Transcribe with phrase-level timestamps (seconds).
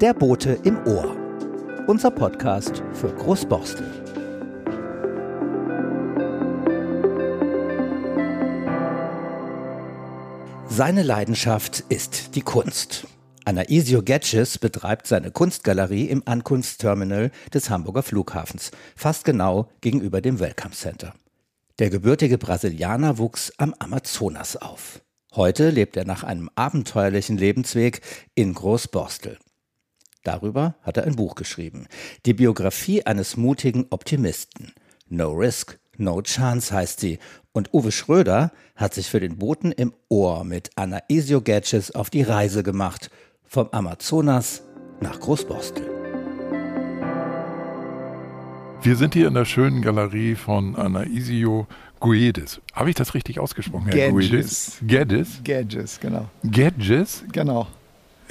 [0.00, 1.14] Der Bote im Ohr.
[1.86, 3.86] Unser Podcast für Großborstel.
[10.70, 13.08] Seine Leidenschaft ist die Kunst.
[13.44, 20.74] Anaisio Getches betreibt seine Kunstgalerie im Ankunftsterminal des Hamburger Flughafens, fast genau gegenüber dem Welcome
[20.74, 21.12] Center.
[21.78, 25.02] Der gebürtige Brasilianer wuchs am Amazonas auf.
[25.34, 28.00] Heute lebt er nach einem abenteuerlichen Lebensweg
[28.34, 29.36] in Großborstel.
[30.22, 31.86] Darüber hat er ein Buch geschrieben.
[32.26, 34.72] Die Biografie eines mutigen Optimisten.
[35.08, 37.18] No Risk, No Chance heißt sie.
[37.52, 42.22] Und Uwe Schröder hat sich für den Boten im Ohr mit Anaisio Gadgets auf die
[42.22, 43.10] Reise gemacht.
[43.44, 44.62] Vom Amazonas
[45.00, 45.84] nach Großborstel.
[48.82, 51.66] Wir sind hier in der schönen Galerie von Anaisio
[51.98, 52.60] Guedes.
[52.72, 54.78] Habe ich das richtig ausgesprochen, Herr Guedes?
[54.86, 55.42] Guedes?
[55.44, 56.30] Guedes, genau.
[56.42, 57.24] Guedes?
[57.30, 57.66] Genau.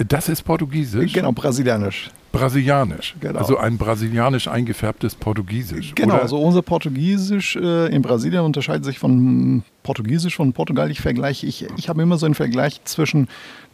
[0.08, 1.12] Das ist Portugiesisch?
[1.12, 2.10] Genau, brasilianisch.
[2.32, 3.16] Brasilianisch.
[3.20, 3.40] Genau.
[3.40, 5.94] Also ein brasilianisch eingefärbtes Portugiesisch.
[5.96, 6.24] Genau, oder?
[6.24, 10.90] also unser Portugiesisch äh, in Brasilien unterscheidet sich von Portugiesisch von Portugal.
[10.90, 13.28] Ich vergleiche, ich, ich habe immer so einen Vergleich zwischen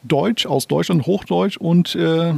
[0.03, 2.33] Deutsch aus Deutschland, Hochdeutsch und äh,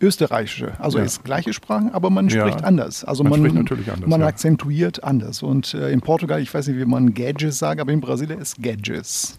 [0.00, 0.72] Österreichische.
[0.78, 1.04] Also ja.
[1.04, 2.66] ist gleiche Sprachen, aber man spricht ja.
[2.66, 3.04] anders.
[3.04, 4.26] Also man, man, spricht natürlich anders, man ja.
[4.26, 5.42] akzentuiert anders.
[5.42, 8.62] Und äh, in Portugal, ich weiß nicht, wie man Gadgets sagt, aber in Brasilien ist
[8.62, 9.38] Gadgets.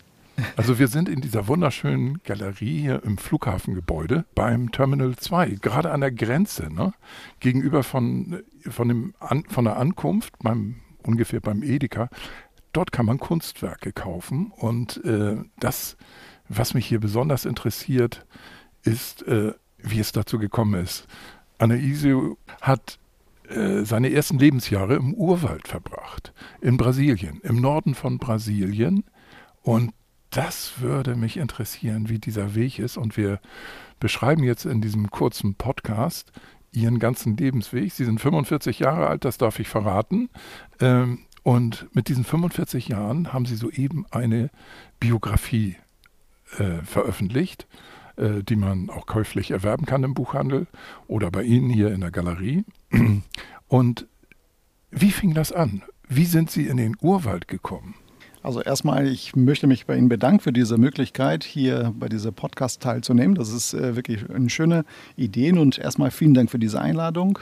[0.56, 6.02] Also wir sind in dieser wunderschönen Galerie hier im Flughafengebäude beim Terminal 2, gerade an
[6.02, 6.94] der Grenze, ne?
[7.40, 12.10] gegenüber von, von, dem an, von der Ankunft, beim, ungefähr beim Edeka.
[12.74, 15.98] Dort kann man Kunstwerke kaufen und äh, das,
[16.48, 18.26] was mich hier besonders interessiert,
[18.84, 21.08] ist, äh, wie es dazu gekommen ist.
[21.58, 22.98] Anaisio hat
[23.50, 29.04] äh, seine ersten Lebensjahre im Urwald verbracht, in Brasilien, im Norden von Brasilien.
[29.64, 29.92] Und
[30.32, 32.98] das würde mich interessieren, wie dieser Weg ist.
[32.98, 33.40] Und wir
[34.00, 36.32] beschreiben jetzt in diesem kurzen Podcast
[36.72, 37.92] Ihren ganzen Lebensweg.
[37.92, 40.30] Sie sind 45 Jahre alt, das darf ich verraten.
[40.80, 44.50] Ähm, und mit diesen 45 Jahren haben Sie soeben eine
[45.00, 45.76] Biografie
[46.58, 47.68] äh, veröffentlicht,
[48.16, 50.68] äh, die man auch käuflich erwerben kann im Buchhandel
[51.08, 52.64] oder bei Ihnen hier in der Galerie.
[53.68, 54.08] Und
[54.92, 55.84] wie fing das an?
[56.08, 57.96] Wie sind Sie in den Urwald gekommen?
[58.44, 62.82] Also erstmal, ich möchte mich bei Ihnen bedanken für diese Möglichkeit, hier bei diesem Podcast
[62.82, 63.36] teilzunehmen.
[63.36, 64.84] Das ist äh, wirklich eine schöne
[65.16, 67.38] Idee und erstmal vielen Dank für diese Einladung.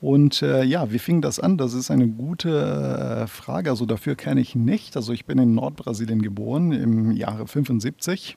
[0.00, 1.56] Und äh, ja, wie fing das an?
[1.56, 3.70] Das ist eine gute äh, Frage.
[3.70, 4.96] Also dafür kenne ich nicht.
[4.96, 8.36] Also ich bin in Nordbrasilien geboren im Jahre 75.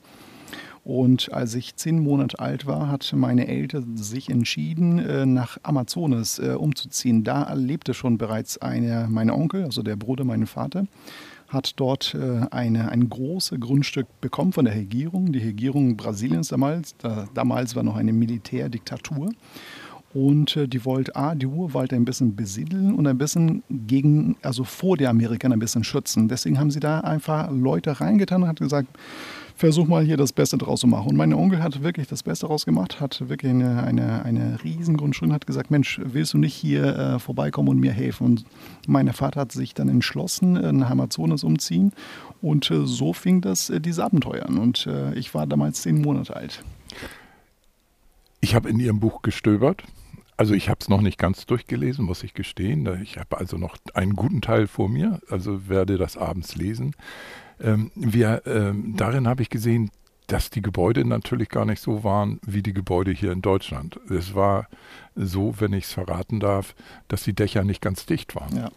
[0.84, 6.38] Und als ich zehn Monate alt war, hat meine Eltern sich entschieden, äh, nach Amazonas
[6.38, 7.24] äh, umzuziehen.
[7.24, 10.86] Da lebte schon bereits eine, mein Onkel, also der Bruder meines Vaters
[11.52, 16.96] hat dort äh, eine, ein großes Grundstück bekommen von der Regierung, die Regierung Brasiliens damals.
[16.96, 19.30] Da, damals war noch eine Militärdiktatur.
[20.14, 24.64] Und äh, die wollte A, die Urwald ein bisschen besiedeln und ein bisschen gegen, also
[24.64, 26.28] vor der Amerikanern ein bisschen schützen.
[26.28, 28.88] Deswegen haben sie da einfach Leute reingetan und hat gesagt,
[29.62, 31.10] versuch mal hier das Beste draus zu machen.
[31.10, 34.96] Und mein Onkel hat wirklich das Beste draus gemacht, hat wirklich eine, eine, eine riesen
[34.96, 38.24] Grundschule, hat gesagt, Mensch, willst du nicht hier äh, vorbeikommen und mir helfen?
[38.26, 38.44] Und
[38.88, 41.92] mein Vater hat sich dann entschlossen, nach Amazonas umziehen.
[42.40, 44.58] Und äh, so fing das, äh, diese Abenteuer an.
[44.58, 46.64] Und äh, ich war damals zehn Monate alt.
[48.40, 49.84] Ich habe in Ihrem Buch gestöbert.
[50.36, 53.00] Also ich habe es noch nicht ganz durchgelesen, muss ich gestehen.
[53.00, 56.96] Ich habe also noch einen guten Teil vor mir, also werde das abends lesen.
[57.62, 59.90] Ähm, wir, ähm, darin habe ich gesehen,
[60.26, 64.00] dass die Gebäude natürlich gar nicht so waren wie die Gebäude hier in Deutschland.
[64.08, 64.68] Es war
[65.14, 66.74] so, wenn ich es verraten darf,
[67.08, 68.56] dass die Dächer nicht ganz dicht waren.
[68.56, 68.70] Ja,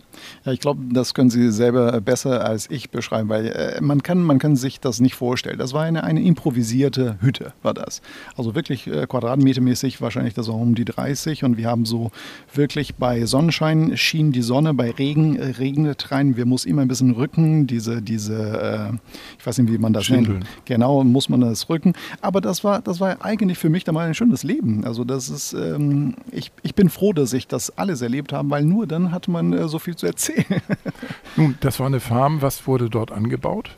[0.44, 4.22] ja ich glaube, das können Sie selber besser als ich beschreiben, weil äh, man, kann,
[4.22, 5.58] man kann sich das nicht vorstellen.
[5.58, 8.02] Das war eine, eine improvisierte Hütte, war das.
[8.36, 12.12] Also wirklich äh, quadratmetermäßig wahrscheinlich das auch um die 30 und wir haben so
[12.54, 16.36] wirklich bei Sonnenschein schien die Sonne, bei Regen äh, regnet rein.
[16.36, 18.98] Wir mussten immer ein bisschen rücken, diese, diese äh,
[19.40, 20.40] ich weiß nicht, wie man das Schindeln.
[20.40, 20.48] nennt.
[20.66, 21.94] Genau, muss man das rücken.
[22.22, 24.86] Aber das war, das war eigentlich für mich dann mal ein schönes Leben.
[24.86, 28.64] Also das ist, ähm, ich, ich bin froh, dass ich das alles erlebt habe, weil
[28.64, 30.62] nur dann hat man äh, so viel zu erzählen.
[31.36, 32.42] Nun, das war eine Farm.
[32.42, 33.72] Was wurde dort angebaut?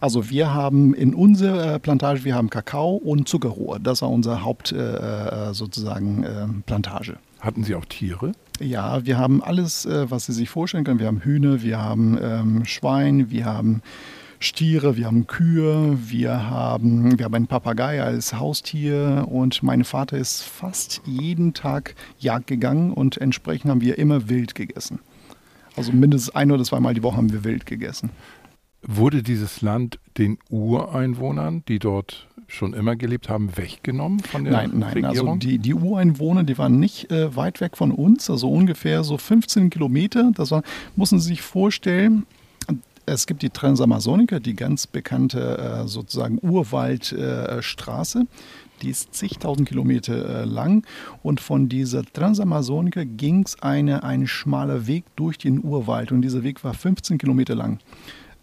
[0.00, 3.78] Also wir haben in unserer äh, Plantage, wir haben Kakao und Zuckerrohr.
[3.78, 7.16] Das war unser Haupt äh, äh sozusagen äh, Plantage.
[7.40, 8.32] Hatten Sie auch Tiere?
[8.60, 10.98] Ja, wir haben alles, äh, was Sie sich vorstellen können.
[10.98, 13.82] Wir haben Hühner, wir haben ähm, Schwein, wir haben
[14.40, 20.16] Stiere, wir haben Kühe, wir haben, wir haben einen Papagei als Haustier und mein Vater
[20.16, 25.00] ist fast jeden Tag Jagd gegangen und entsprechend haben wir immer wild gegessen.
[25.76, 28.10] Also mindestens ein oder zweimal die Woche haben wir wild gegessen.
[28.82, 34.70] Wurde dieses Land den Ureinwohnern, die dort schon immer gelebt haben, weggenommen von der nein,
[34.74, 35.28] nein, Regierung?
[35.28, 39.18] also die, die Ureinwohner, die waren nicht äh, weit weg von uns, also ungefähr so
[39.18, 40.30] 15 Kilometer.
[40.34, 40.62] Das war,
[40.96, 42.24] müssen Sie sich vorstellen,
[43.08, 48.26] es gibt die Transamazonica, die ganz bekannte äh, sozusagen Urwaldstraße.
[48.82, 50.86] Die ist zigtausend Kilometer äh, lang
[51.22, 56.42] und von dieser Transamazonica ging es eine, ein schmaler Weg durch den Urwald und dieser
[56.44, 57.80] Weg war 15 Kilometer lang.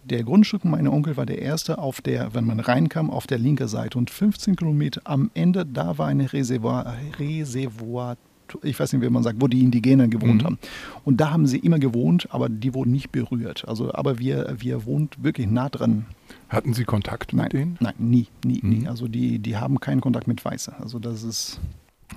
[0.03, 3.67] Der Grundstück meiner Onkel war der erste auf der, wenn man reinkam, auf der linken
[3.67, 8.17] Seite und 15 Kilometer am Ende, da war ein Reservoir, Reservoir
[8.63, 10.45] ich weiß nicht, wie man sagt, wo die Indigenen gewohnt mhm.
[10.45, 10.59] haben.
[11.03, 13.67] Und da haben sie immer gewohnt, aber die wurden nicht berührt.
[13.67, 16.05] Also, aber wir, wir wohnt wirklich nah dran.
[16.49, 17.77] Hatten Sie Kontakt mit nein, denen?
[17.79, 18.69] Nein, nie, nie, mhm.
[18.69, 18.87] nie.
[18.87, 20.73] Also die, die haben keinen Kontakt mit Weißen.
[20.79, 21.59] Also das ist.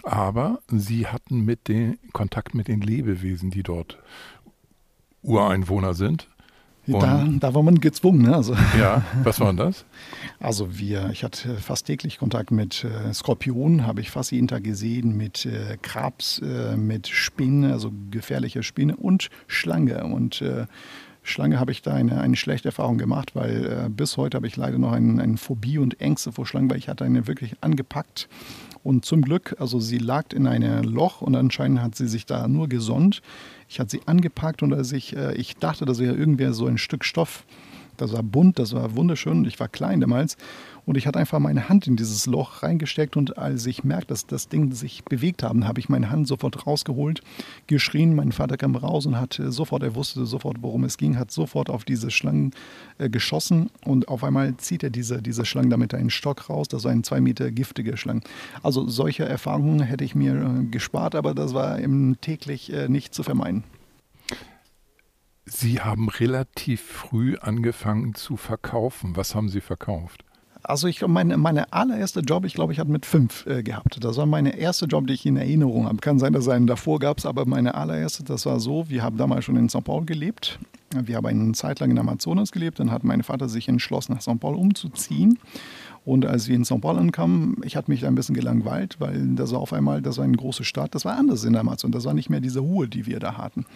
[0.02, 3.98] Aber Sie hatten mit den Kontakt mit den Lebewesen, die dort
[5.22, 6.28] Ureinwohner sind.
[6.88, 8.22] Da, da, war man gezwungen.
[8.22, 8.34] Ne?
[8.34, 9.84] Also, ja, was war das?
[10.40, 14.64] Also wir, ich hatte fast täglich Kontakt mit äh, Skorpionen, habe ich fast jeden Tag
[14.64, 20.04] gesehen, mit äh, Krebs, äh, mit Spinnen, also gefährliche Spinne und Schlange.
[20.04, 20.66] Und äh,
[21.22, 24.56] Schlange habe ich da eine, eine schlechte Erfahrung gemacht, weil äh, bis heute habe ich
[24.56, 28.28] leider noch eine, eine Phobie und Ängste vor Schlangen, weil ich hatte eine wirklich angepackt.
[28.82, 32.48] Und zum Glück, also sie lag in einem Loch und anscheinend hat sie sich da
[32.48, 33.22] nur gesonnt.
[33.68, 36.78] Ich hatte sie angepackt und als ich, äh, ich dachte, das wäre irgendwer so ein
[36.78, 37.44] Stück Stoff.
[37.96, 39.44] Das war bunt, das war wunderschön.
[39.44, 40.36] Ich war klein damals
[40.88, 44.26] und ich hatte einfach meine Hand in dieses Loch reingesteckt und als ich merkte, dass
[44.26, 47.20] das Ding sich bewegt haben, habe ich meine Hand sofort rausgeholt,
[47.66, 48.14] geschrien.
[48.14, 51.68] Mein Vater kam raus und hat sofort, er wusste sofort, worum es ging, hat sofort
[51.68, 52.52] auf diese Schlangen
[52.96, 56.68] äh, geschossen und auf einmal zieht er diese, diese Schlangen damit einen Stock raus.
[56.68, 58.22] Das war ein zwei Meter giftige Schlangen.
[58.62, 63.12] Also solche Erfahrungen hätte ich mir äh, gespart, aber das war eben täglich äh, nicht
[63.12, 63.62] zu vermeiden.
[65.44, 69.16] Sie haben relativ früh angefangen zu verkaufen.
[69.16, 70.24] Was haben Sie verkauft?
[70.68, 74.04] Also ich meine, meine allererste Job, ich glaube, ich hatte mit fünf äh, gehabt.
[74.04, 75.96] Das war meine erste Job, die ich in Erinnerung habe.
[75.96, 79.16] Kann sein, dass es einen davor gab, aber meine allererste, das war so, wir haben
[79.16, 79.82] damals schon in St.
[79.82, 80.58] Paul gelebt.
[80.94, 82.80] Wir haben eine Zeit lang in Amazonas gelebt.
[82.80, 84.38] Dann hat mein Vater sich entschlossen, nach St.
[84.38, 85.38] Paul umzuziehen.
[86.08, 86.80] Und als wir in St.
[86.80, 90.16] Paul ankamen, ich hatte mich da ein bisschen gelangweilt, weil das war auf einmal, das
[90.16, 92.88] war eine große Stadt, das war anders in und das war nicht mehr diese Ruhe,
[92.88, 93.66] die wir da hatten.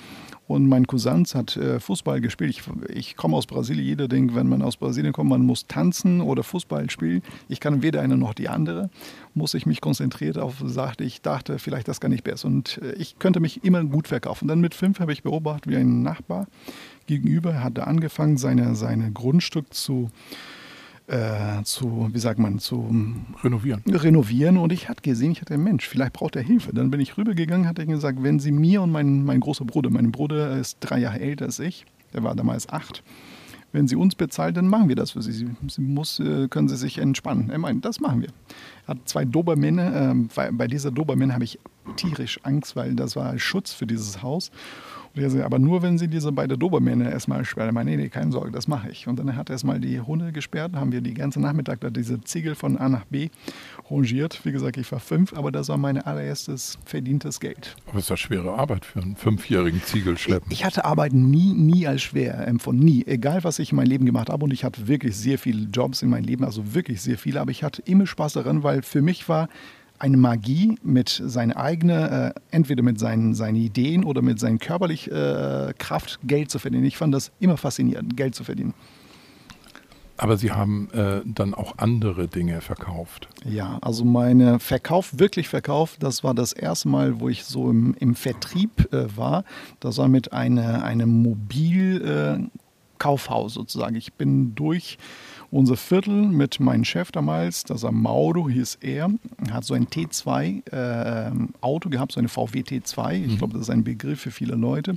[0.47, 2.49] Und mein Cousin hat äh, Fußball gespielt.
[2.49, 6.23] Ich, ich komme aus Brasilien, jeder denkt, wenn man aus Brasilien kommt, man muss tanzen
[6.23, 7.21] oder Fußball spielen.
[7.51, 8.89] Ich kann weder eine noch die andere.
[9.35, 12.49] Muss ich mich konzentriert auf, sagte ich, dachte, vielleicht das kann ich besser.
[12.49, 14.49] Und äh, ich könnte mich immer gut verkaufen.
[14.49, 16.47] Dann mit fünf habe ich beobachtet, wie ein Nachbar
[17.07, 20.52] gegenüber hatte angefangen, seine, seine Grundstück zu äh,
[21.65, 22.89] zu, wie sagt man, zu
[23.43, 23.83] renovieren.
[23.87, 24.57] renovieren.
[24.57, 26.73] Und ich hatte gesehen, ich hatte, Mensch, vielleicht braucht er Hilfe.
[26.73, 30.13] Dann bin ich rübergegangen, hatte gesagt, wenn Sie mir und mein, mein großer Bruder, mein
[30.13, 33.03] Bruder ist drei Jahre älter als ich, der war damals acht,
[33.73, 35.33] wenn Sie uns bezahlen, dann machen wir das für Sie.
[35.33, 37.51] Sie, Sie muss, äh, können Sie sich entspannen.
[37.51, 38.29] Er meint, das machen wir.
[38.87, 40.11] Er hat zwei Dobermänner.
[40.11, 41.59] Ähm, bei dieser Dobermänner habe ich
[41.97, 44.51] tierisch Angst, weil das war Schutz für dieses Haus.
[45.45, 47.69] Aber nur, wenn sie diese beiden Dobermänner erstmal sperren.
[47.69, 49.07] Ich meine, nee, nee, keine Sorge, das mache ich.
[49.07, 52.23] Und dann hat er erstmal die Hunde gesperrt, haben wir die ganze Nachmittag da diese
[52.23, 53.29] Ziegel von A nach B
[53.91, 54.41] rangiert.
[54.45, 57.77] Wie gesagt, ich war fünf, aber das war mein allererstes verdientes Geld.
[57.87, 60.51] Aber es ist ja schwere Arbeit für einen fünfjährigen Ziegelschleppen.
[60.51, 62.85] Ich, ich hatte Arbeit nie, nie als schwer empfunden.
[62.85, 63.05] Nie.
[63.07, 64.45] Egal, was ich in meinem Leben gemacht habe.
[64.45, 67.41] Und ich hatte wirklich sehr viele Jobs in meinem Leben, also wirklich sehr viele.
[67.41, 69.49] Aber ich hatte immer Spaß daran, weil für mich war
[70.03, 75.13] eine Magie mit seiner eigenen, äh, entweder mit seinen, seinen Ideen oder mit seiner körperlichen
[75.13, 76.85] äh, Kraft Geld zu verdienen.
[76.85, 78.75] Ich fand das immer faszinierend, Geld zu verdienen.
[80.17, 83.29] Aber Sie haben äh, dann auch andere Dinge verkauft.
[83.45, 87.95] Ja, also meine Verkauf, wirklich Verkauf, das war das erste Mal, wo ich so im,
[88.01, 89.45] im Vertrieb äh, war.
[89.79, 93.95] Das war mit einer, einem Mobilkaufhaus äh, sozusagen.
[93.95, 94.99] Ich bin durch
[95.53, 99.11] unser Viertel mit meinem Chef damals, das war Mauro, hieß er,
[99.51, 103.13] hat so ein T2-Auto äh, gehabt, so eine VW T2.
[103.13, 103.39] Ich mhm.
[103.39, 104.95] glaube, das ist ein Begriff für viele Leute.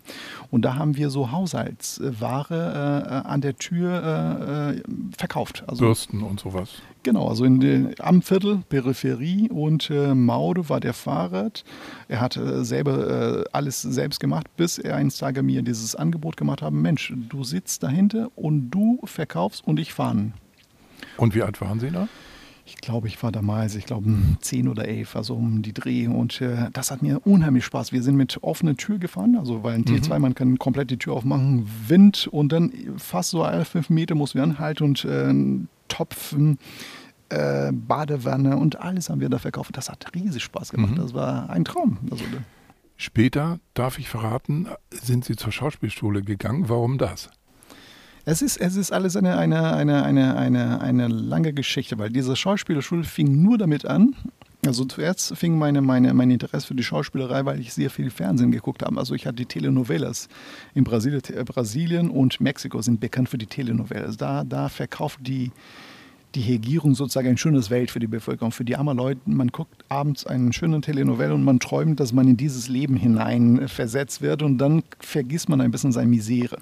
[0.52, 4.82] Und da haben wir so Haushaltsware äh, an der Tür äh,
[5.18, 5.66] verkauft.
[5.68, 6.70] Also, Bürsten und sowas.
[7.04, 11.66] Genau, also in der, am Viertel, Peripherie und äh, Maude war der Fahrrad.
[12.08, 16.38] Er hat äh, selber äh, alles selbst gemacht, bis er eines Tages mir dieses Angebot
[16.38, 20.32] gemacht hat: Mensch, du sitzt dahinter und du verkaufst und ich fahre.
[21.18, 22.08] Und wie alt waren Sie da?
[22.68, 24.10] Ich glaube, ich war damals, ich glaube,
[24.40, 26.08] zehn oder elf, also um die Dreh.
[26.08, 27.92] Und äh, das hat mir unheimlich Spaß.
[27.92, 29.98] Wir sind mit offener Tür gefahren, also weil ein mhm.
[29.98, 34.16] T2, man kann komplett die Tür aufmachen, Wind und dann fast so alle fünf Meter
[34.16, 35.32] muss wir anhalten und äh,
[35.90, 36.58] Topfen,
[37.30, 39.78] äh, Badewanne und alles haben wir da verkauft.
[39.78, 40.94] Das hat riesig Spaß gemacht.
[40.94, 41.02] Mhm.
[41.02, 42.00] Das war ein Traum.
[42.10, 42.24] Also,
[42.98, 46.70] Später, darf ich verraten, sind Sie zur Schauspielschule gegangen.
[46.70, 47.30] Warum das?
[48.28, 52.36] Es ist, es ist alles eine, eine, eine, eine, eine, eine lange Geschichte, weil diese
[52.36, 54.16] Schauspielerschule fing nur damit an.
[54.66, 58.52] Also zuerst fing meine, meine, mein Interesse für die Schauspielerei, weil ich sehr viel Fernsehen
[58.52, 58.98] geguckt habe.
[58.98, 60.28] Also ich hatte die Telenovelas
[60.74, 64.18] in Brasilien, Brasilien und Mexiko sind bekannt für die Telenovelas.
[64.18, 65.52] Da, da verkauft die,
[66.36, 69.22] die Regierung sozusagen ein schönes Welt für die Bevölkerung, für die armen Leute.
[69.26, 73.68] Man guckt abends einen schönen Telenovelle und man träumt, dass man in dieses Leben hinein
[73.68, 76.58] versetzt wird und dann vergisst man ein bisschen seine Misere.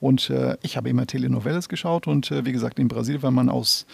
[0.00, 3.48] Und äh, ich habe immer Telenovelas geschaut und äh, wie gesagt, in Brasilien, wenn man
[3.48, 3.86] aus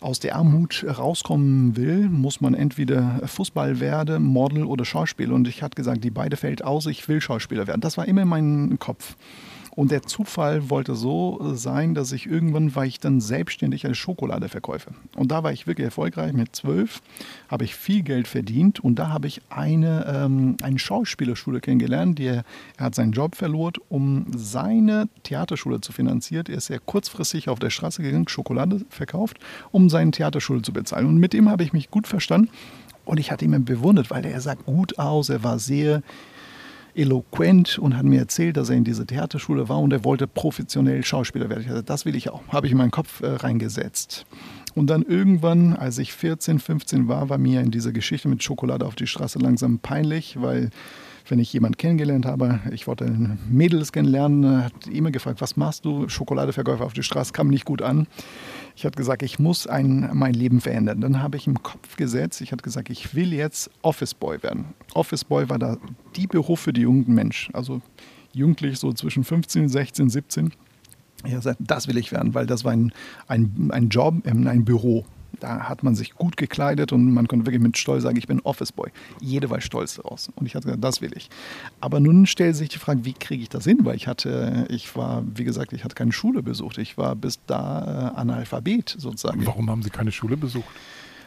[0.00, 5.34] aus der Armut rauskommen will, muss man entweder Fußball werden, Model oder Schauspieler.
[5.34, 7.80] Und ich hatte gesagt, die beide fällt aus, ich will Schauspieler werden.
[7.80, 9.16] Das war immer in meinem Kopf.
[9.76, 14.92] Und der Zufall wollte so sein, dass ich irgendwann war ich dann selbstständig als Schokoladeverkäufer.
[15.16, 16.32] Und da war ich wirklich erfolgreich.
[16.32, 17.02] Mit zwölf
[17.48, 22.20] habe ich viel Geld verdient und da habe ich eine, ähm, eine Schauspielerschule kennengelernt.
[22.20, 22.44] Die, er
[22.78, 26.46] hat seinen Job verloren, um seine Theaterschule zu finanzieren.
[26.48, 29.38] Er ist sehr kurzfristig auf der Straße gegangen, Schokolade verkauft,
[29.72, 31.06] um seine Theaterschule zu bezahlen.
[31.06, 32.48] Und mit dem habe ich mich gut verstanden.
[33.04, 36.02] Und ich hatte ihn bewundert, weil er sah gut aus, er war sehr
[36.94, 41.04] eloquent und hat mir erzählt, dass er in dieser Theaterschule war und er wollte professionell
[41.04, 41.62] Schauspieler werden.
[41.62, 42.42] Ich dachte, das will ich auch.
[42.48, 44.26] Habe ich in meinen Kopf äh, reingesetzt.
[44.74, 48.84] Und dann irgendwann, als ich 14, 15 war, war mir in dieser Geschichte mit Schokolade
[48.86, 50.70] auf die Straße langsam peinlich, weil
[51.26, 53.10] wenn ich jemanden kennengelernt habe, ich wollte
[53.48, 56.08] Mädels kennenlernen, hat immer gefragt, was machst du?
[56.08, 58.06] Schokoladeverkäufer auf die Straße kam nicht gut an.
[58.76, 61.00] Ich hatte gesagt, ich muss ein, mein Leben verändern.
[61.00, 64.66] Dann habe ich im Kopf gesetzt, ich hatte gesagt, ich will jetzt Office Boy werden.
[64.92, 65.78] Office Boy war da
[66.16, 67.80] die Beruf für die jungen Menschen, also
[68.32, 70.52] jugendlich so zwischen 15, 16, 17.
[71.18, 72.92] Ich habe gesagt, das will ich werden, weil das war ein,
[73.28, 75.06] ein, ein Job, ein Büro.
[75.40, 78.40] Da hat man sich gut gekleidet und man konnte wirklich mit Stolz sagen, ich bin
[78.40, 78.90] Office Boy.
[79.20, 80.30] Jeder war stolz daraus.
[80.34, 81.28] Und ich hatte gesagt, das will ich.
[81.80, 83.78] Aber nun stellt sich die Frage, wie kriege ich das hin?
[83.82, 86.78] Weil ich hatte, ich war, wie gesagt, ich hatte keine Schule besucht.
[86.78, 89.46] Ich war bis da äh, Analphabet sozusagen.
[89.46, 90.64] Warum haben Sie keine Schule besucht?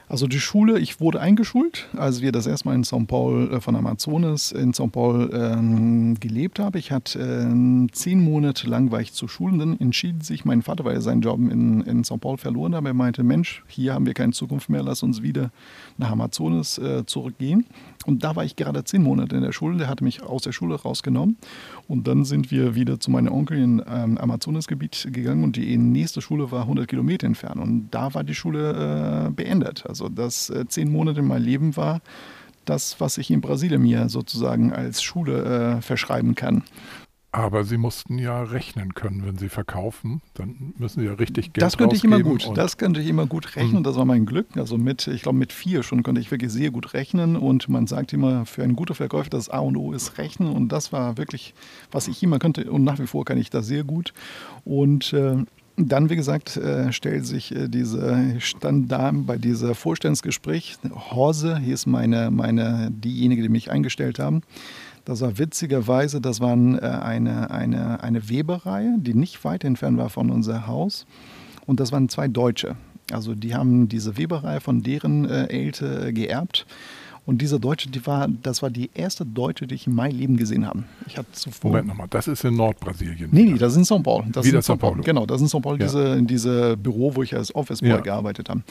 [0.09, 3.75] Also die Schule, ich wurde eingeschult, als wir das erstmal in São Paulo äh, von
[3.75, 6.77] Amazonas in São Paulo ähm, gelebt haben.
[6.77, 10.85] Ich hatte äh, zehn Monate lang war ich zu Schulen, dann entschied sich mein Vater,
[10.85, 12.85] weil er seinen Job in, in São Paulo verloren hat.
[12.85, 15.51] Er meinte, Mensch, hier haben wir keine Zukunft mehr, lass uns wieder
[15.97, 17.65] nach Amazonas äh, zurückgehen.
[18.05, 20.53] Und da war ich gerade zehn Monate in der Schule, der hatte mich aus der
[20.53, 21.35] Schule rausgenommen.
[21.89, 26.21] Und dann sind wir wieder zu meinem Onkel in ähm, Amazonasgebiet gegangen und die nächste
[26.21, 27.59] Schule war 100 Kilometer entfernt.
[27.59, 29.85] Und da war die Schule äh, beendet.
[29.85, 32.01] Also das äh, zehn Monate in meinem Leben war
[32.65, 36.63] das, was ich in Brasilien mir sozusagen als Schule äh, verschreiben kann.
[37.31, 41.61] Aber Sie mussten ja rechnen können, wenn Sie verkaufen, dann müssen Sie ja richtig Geld
[41.61, 42.49] Das könnte ich immer gut.
[42.55, 43.81] Das könnte ich immer gut rechnen.
[43.81, 43.83] Mhm.
[43.83, 44.47] Das war mein Glück.
[44.55, 47.35] Also mit, ich glaube, mit vier schon konnte ich wirklich sehr gut rechnen.
[47.35, 50.49] Und man sagt immer, für einen guten Verkäufer, das A und O ist Rechnen.
[50.49, 51.53] Und das war wirklich,
[51.91, 52.71] was ich immer konnte.
[52.71, 54.13] Und nach wie vor kann ich das sehr gut.
[54.63, 55.43] Und äh,
[55.77, 60.77] dann, wie gesagt, äh, stellt sich äh, diese, stand da bei diesem Vorstellungsgespräch,
[61.11, 64.41] Horse hieß meine, meine, diejenige, die mich eingestellt haben.
[65.05, 70.09] Das war witzigerweise, das war äh, eine, eine, eine Weberei, die nicht weit entfernt war
[70.09, 71.05] von unserem Haus.
[71.67, 72.75] Und das waren zwei Deutsche.
[73.11, 76.65] Also die haben diese Weberei von deren Eltern geerbt.
[77.27, 80.37] Und dieser Deutsche, die war, das war die erste Deutsche, die ich in meinem Leben
[80.37, 80.85] gesehen habe.
[81.07, 81.71] Ich hatte zuvor.
[81.71, 83.27] Moment nochmal, das ist in Nordbrasilien.
[83.33, 84.25] Nee, nee, das ist in São Paulo.
[84.31, 85.03] Das Wieder in São Paulo.
[85.03, 85.87] Genau, das ist in São Paulo, ja.
[85.87, 87.99] diese, in diesem Büro, wo ich als Office Boy ja.
[87.99, 88.63] gearbeitet habe.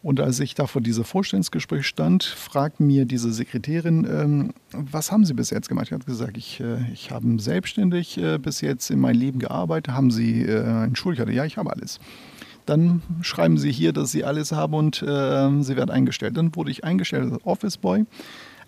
[0.00, 5.24] Und als ich da vor diesem Vorstellungsgespräch stand, fragt mir diese Sekretärin, ähm, was haben
[5.24, 5.86] Sie bis jetzt gemacht?
[5.88, 9.92] Ich habe gesagt, ich, äh, ich habe selbstständig äh, bis jetzt in meinem Leben gearbeitet.
[9.92, 11.32] Haben Sie äh, einen Schulkarte?
[11.32, 11.98] Ja, ich habe alles.
[12.68, 16.36] Dann schreiben Sie hier, dass Sie alles haben und äh, Sie werden eingestellt.
[16.36, 18.04] Dann wurde ich eingestellt als Office Boy.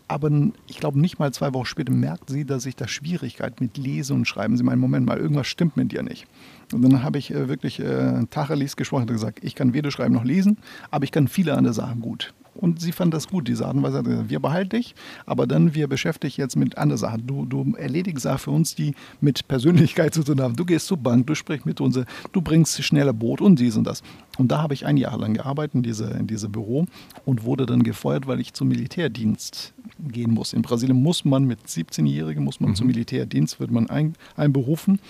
[0.08, 0.28] Aber
[0.66, 4.16] ich glaube, nicht mal zwei Wochen später merkt sie, dass ich da Schwierigkeit mit Lesen
[4.16, 4.56] und Schreiben.
[4.56, 6.26] Sie meinen, Moment mal, irgendwas stimmt mit dir nicht.
[6.72, 10.14] Und dann habe ich äh, wirklich äh, Tacheles gesprochen und gesagt, ich kann weder schreiben
[10.14, 10.56] noch lesen,
[10.90, 12.34] aber ich kann viele andere Sachen gut.
[12.54, 14.02] Und sie fand das gut, diese Art und Weise.
[14.28, 14.94] Wir behalten dich,
[15.26, 17.26] aber dann wir beschäftigen jetzt mit anderen Sachen.
[17.26, 20.56] Du, du erledigst Sachen für uns, die mit Persönlichkeit zu tun haben.
[20.56, 21.98] Du gehst zur Bank, du sprichst mit uns,
[22.32, 24.02] du bringst schneller Boot und dies und das.
[24.38, 26.86] Und da habe ich ein Jahr lang gearbeitet in diesem in diese Büro
[27.24, 29.72] und wurde dann gefeuert, weil ich zum Militärdienst
[30.08, 30.52] gehen muss.
[30.52, 32.74] In Brasilien muss man mit 17-Jährigen muss man mhm.
[32.76, 35.00] zum Militärdienst, wird man ein, einberufen.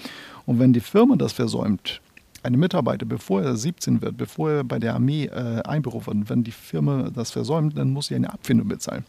[0.47, 2.01] Und wenn die Firma das versäumt,
[2.43, 6.45] eine Mitarbeiter, bevor er 17 wird, bevor er bei der Armee äh, einberufen wird, wenn
[6.45, 9.05] die Firma das versäumt, dann muss sie eine Abfindung bezahlen.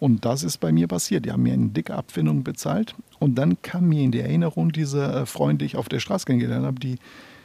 [0.00, 1.24] Und das ist bei mir passiert.
[1.24, 2.94] Die haben mir eine dicke Abfindung bezahlt.
[3.18, 6.26] Und dann kam mir in die Erinnerung diese äh, Freunde, die ich auf der Straße
[6.26, 6.98] kennengelernt habe, die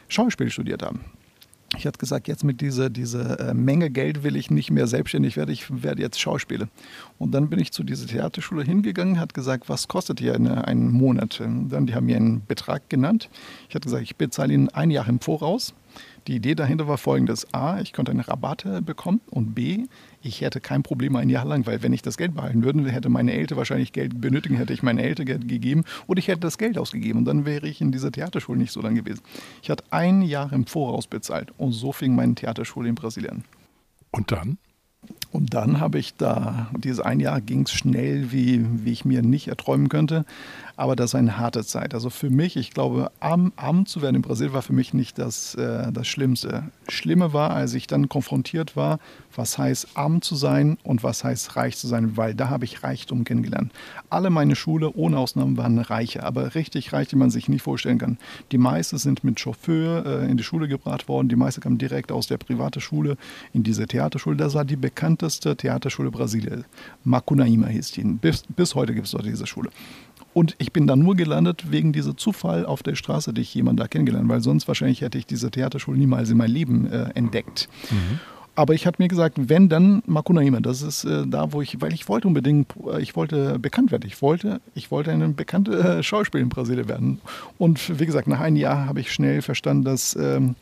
[0.08, 1.00] Schauspiel studiert haben.
[1.76, 5.36] Ich hatte gesagt, jetzt mit dieser, dieser äh, Menge Geld will ich nicht mehr selbstständig
[5.36, 6.68] werden, ich werde jetzt Schauspieler.
[7.18, 10.90] Und dann bin ich zu dieser Theaterschule hingegangen, hat gesagt, was kostet hier eine, einen
[10.90, 11.40] Monat?
[11.40, 13.28] Und dann, die haben mir einen Betrag genannt.
[13.68, 15.72] Ich hatte gesagt, ich bezahle Ihnen ein Jahr im Voraus.
[16.26, 17.52] Die Idee dahinter war folgendes.
[17.54, 19.84] A, ich konnte eine Rabatte bekommen und B,
[20.22, 23.08] ich hätte kein Problem ein Jahr lang, weil wenn ich das Geld behalten würde, hätte
[23.08, 26.58] meine Eltern wahrscheinlich Geld benötigen, hätte ich meine Eltern Geld gegeben oder ich hätte das
[26.58, 29.22] Geld ausgegeben und dann wäre ich in dieser Theaterschule nicht so lange gewesen.
[29.62, 33.44] Ich hatte ein Jahr im Voraus bezahlt und so fing meine Theaterschule in Brasilien.
[34.10, 34.58] Und dann?
[35.32, 39.22] Und dann habe ich da, dieses ein Jahr ging es schnell, wie, wie ich mir
[39.22, 40.24] nicht erträumen könnte.
[40.76, 41.92] Aber das ist eine harte Zeit.
[41.92, 45.18] Also für mich, ich glaube, arm, arm zu werden in Brasilien war für mich nicht
[45.18, 46.64] das, äh, das Schlimmste.
[46.88, 48.98] Schlimme war, als ich dann konfrontiert war,
[49.36, 52.82] was heißt arm zu sein und was heißt reich zu sein, weil da habe ich
[52.82, 53.72] Reichtum kennengelernt.
[54.08, 57.98] Alle meine Schule, ohne Ausnahme, waren reiche, aber richtig reich, die man sich nicht vorstellen
[57.98, 58.16] kann.
[58.50, 62.10] Die meisten sind mit Chauffeur äh, in die Schule gebracht worden, die meisten kamen direkt
[62.10, 63.18] aus der privaten Schule
[63.52, 64.36] in diese Theaterschule.
[64.36, 64.76] Das war die
[65.20, 66.64] bekannteste Theaterschule Brasiliens.
[67.04, 68.04] Macunaíma hieß die.
[68.04, 69.70] Bis, bis heute gibt es dort diese Schule.
[70.32, 73.80] Und ich bin da nur gelandet wegen dieser Zufall auf der Straße, die ich jemand
[73.80, 77.68] da kennengelernt, weil sonst wahrscheinlich hätte ich diese Theaterschule niemals in meinem Leben äh, entdeckt.
[77.90, 78.20] Mhm.
[78.54, 81.92] Aber ich hatte mir gesagt, wenn dann Makunaima, das ist äh, da, wo ich, weil
[81.92, 84.06] ich wollte unbedingt, äh, ich wollte bekannt werden.
[84.06, 87.20] Ich wollte, ich wollte eine bekannte äh, Schauspieler in Brasilien werden.
[87.58, 90.56] Und wie gesagt, nach einem Jahr habe ich schnell verstanden, dass ähm,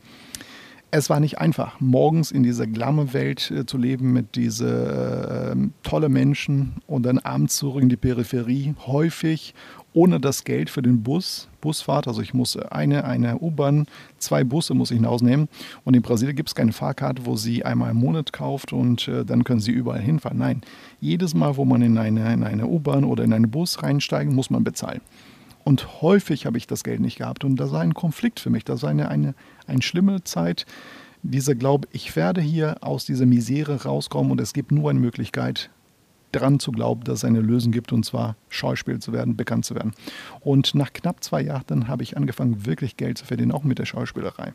[0.90, 6.08] es war nicht einfach, morgens in dieser Glamour-Welt äh, zu leben mit diesen äh, tolle
[6.08, 9.54] Menschen und dann abends zurück in die Peripherie, häufig
[9.92, 12.08] ohne das Geld für den Bus, Busfahrt.
[12.08, 13.86] Also ich muss eine, eine U-Bahn,
[14.18, 15.48] zwei Busse muss ich hinausnehmen.
[15.84, 19.24] Und in Brasilien gibt es keine Fahrkarte, wo Sie einmal im Monat kauft und äh,
[19.24, 20.38] dann können Sie überall hinfahren.
[20.38, 20.62] Nein,
[21.00, 24.50] jedes Mal, wo man in eine, in eine U-Bahn oder in einen Bus reinsteigen, muss
[24.50, 25.00] man bezahlen.
[25.64, 27.44] Und häufig habe ich das Geld nicht gehabt.
[27.44, 28.64] Und das war ein Konflikt für mich.
[28.64, 29.34] Das war eine, eine,
[29.68, 30.66] eine schlimme Zeit.
[31.22, 35.70] Dieser Glaube, ich werde hier aus dieser Misere rauskommen und es gibt nur eine Möglichkeit,
[36.32, 39.74] dran zu glauben, dass es eine Lösung gibt, und zwar Schauspieler zu werden, bekannt zu
[39.74, 39.92] werden.
[40.40, 43.86] Und nach knapp zwei Jahren habe ich angefangen, wirklich Geld zu verdienen, auch mit der
[43.86, 44.52] Schauspielerei.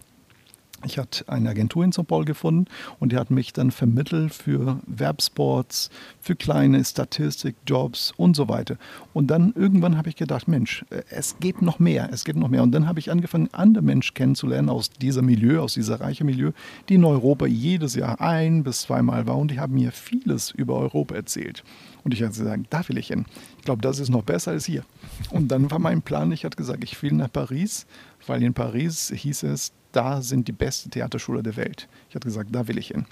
[0.86, 2.66] Ich hatte eine Agentur in São Paulo gefunden
[3.00, 8.77] und die hat mich dann vermittelt für Werbspots, für kleine Statistikjobs und so weiter.
[9.14, 12.50] Und dann irgendwann habe ich gedacht, Mensch, äh, es geht noch mehr, es geht noch
[12.50, 12.64] mehr.
[12.64, 16.51] Und dann habe ich angefangen, andere Menschen kennenzulernen aus diesem Milieu, aus dieser reichen Milieu,
[16.90, 20.75] die in Europa jedes Jahr ein bis zweimal waren und die haben mir vieles über
[20.75, 21.64] Europa erzählt.
[22.03, 23.25] Und ich hatte gesagt, da will ich hin.
[23.57, 24.84] Ich glaube, das ist noch besser als hier.
[25.29, 27.86] Und dann war mein Plan, ich hatte gesagt, ich will nach Paris,
[28.27, 31.88] weil in Paris hieß es, da sind die beste Theaterschule der Welt.
[32.10, 33.06] Ich hatte gesagt, da will ich hin.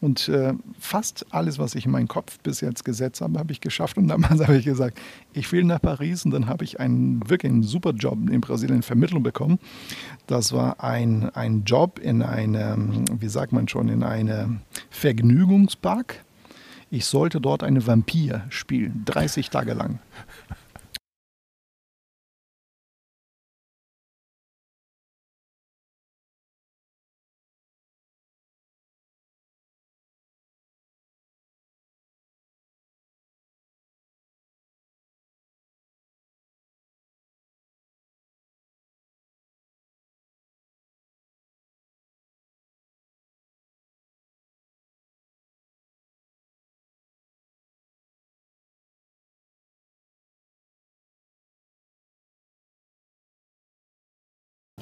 [0.00, 3.62] Und äh, fast alles, was ich in meinem Kopf bis jetzt gesetzt habe, habe ich
[3.62, 3.96] geschafft.
[3.96, 4.98] Und damals habe ich gesagt,
[5.32, 6.24] ich will nach Paris.
[6.24, 9.58] Und dann habe ich einen wirklich einen super Job in Brasilien Vermittlung bekommen.
[10.26, 16.24] Das war ein, ein Job in einem, wie sagt man schon, in einem Vergnügungspark.
[16.90, 20.00] Ich sollte dort eine Vampir spielen, 30 Tage lang.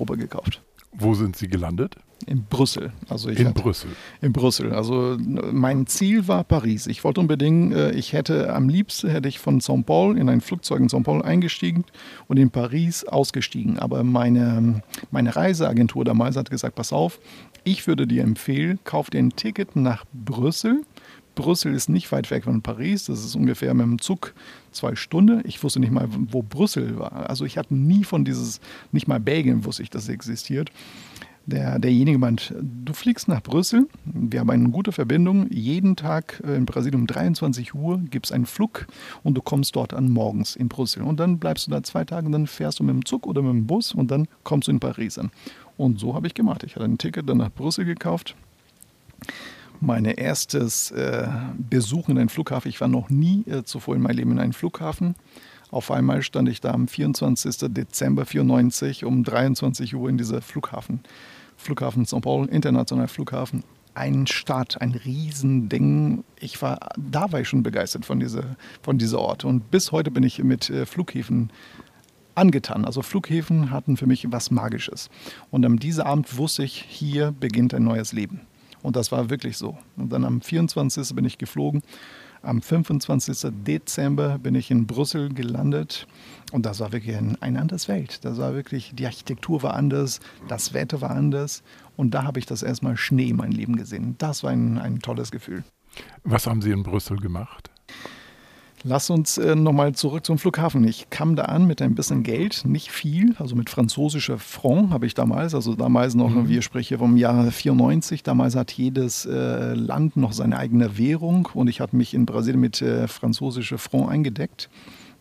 [0.03, 0.61] Probe gekauft.
[0.93, 1.97] Wo sind Sie gelandet?
[2.27, 2.93] In Brüssel.
[3.09, 3.91] Also in hatte, Brüssel.
[4.21, 4.73] In Brüssel.
[4.73, 6.87] Also mein Ziel war Paris.
[6.87, 10.41] Ich wollte unbedingt, äh, ich hätte am liebsten hätte ich von São Paulo in ein
[10.41, 11.85] Flugzeug in São Paulo eingestiegen
[12.29, 13.79] und in Paris ausgestiegen.
[13.79, 17.21] Aber meine, meine Reiseagentur damals hat gesagt, pass auf,
[17.65, 20.83] ich würde dir empfehlen, kauf dir ein Ticket nach Brüssel
[21.35, 23.07] Brüssel ist nicht weit weg von Paris.
[23.07, 24.35] Das ist ungefähr mit dem Zug
[24.71, 25.43] zwei Stunden.
[25.45, 27.29] Ich wusste nicht mal, wo Brüssel war.
[27.29, 30.71] Also ich hatte nie von dieses, nicht mal Belgien wusste ich, dass es existiert.
[31.45, 35.51] Der, derjenige meint, du fliegst nach Brüssel, wir haben eine gute Verbindung.
[35.51, 38.87] Jeden Tag äh, in Brasilien um 23 Uhr gibt es einen Flug
[39.25, 41.03] und du kommst dort an morgens in Brüssel.
[41.03, 43.43] Und dann bleibst du da zwei Tage und dann fährst du mit dem Zug oder
[43.43, 45.33] mit dem Bus und dann kommst du in Paris an.
[45.77, 46.63] Und so habe ich gemacht.
[46.63, 48.37] Ich hatte ein Ticket dann nach Brüssel gekauft
[49.83, 52.69] mein erstes äh, Besuch in einem Flughafen.
[52.69, 55.17] Ich war noch nie äh, zuvor in meinem Leben in einem Flughafen.
[55.71, 57.73] Auf einmal stand ich da am 24.
[57.73, 61.01] Dezember 94 um 23 Uhr in dieser Flughafen.
[61.57, 63.65] Flughafen São Paulo, internationaler Flughafen.
[63.95, 66.25] Ein Stadt, ein Riesending.
[66.39, 69.45] Ich war, da war ich schon begeistert von dieser, von dieser Ort.
[69.45, 71.51] Und bis heute bin ich mit äh, Flughäfen
[72.35, 72.85] angetan.
[72.85, 75.11] Also Flughäfen hatten für mich was Magisches.
[75.51, 78.43] Und an diesem Abend wusste ich, hier beginnt ein neues Leben.
[78.83, 79.77] Und das war wirklich so.
[79.97, 81.15] Und dann am 24.
[81.15, 81.83] bin ich geflogen.
[82.43, 83.53] Am 25.
[83.65, 86.09] Dezember bin ich in Brüssel gelandet
[86.51, 88.25] und das war wirklich ein, eine andere Welt.
[88.25, 90.19] Das war wirklich, die Architektur war anders,
[90.49, 91.63] das Wetter war anders
[91.97, 94.17] und da habe ich das erstmal Schnee in meinem Leben gesehen.
[94.19, 95.63] Das war ein, ein tolles Gefühl.
[96.25, 97.72] Was haben Sie in Brüssel gemacht?
[98.85, 100.83] Lass uns äh, nochmal zurück zum Flughafen.
[100.85, 105.07] Ich kam da an mit ein bisschen Geld, nicht viel, also mit französischer Franc habe
[105.07, 106.49] ich damals, also damals noch, mhm.
[106.49, 111.69] wir sprechen vom Jahr 94, damals hat jedes äh, Land noch seine eigene Währung und
[111.69, 114.69] ich hatte mich in Brasilien mit äh, französischer Franc eingedeckt.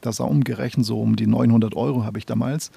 [0.01, 2.71] Das war umgerechnet so um die 900 Euro habe ich damals.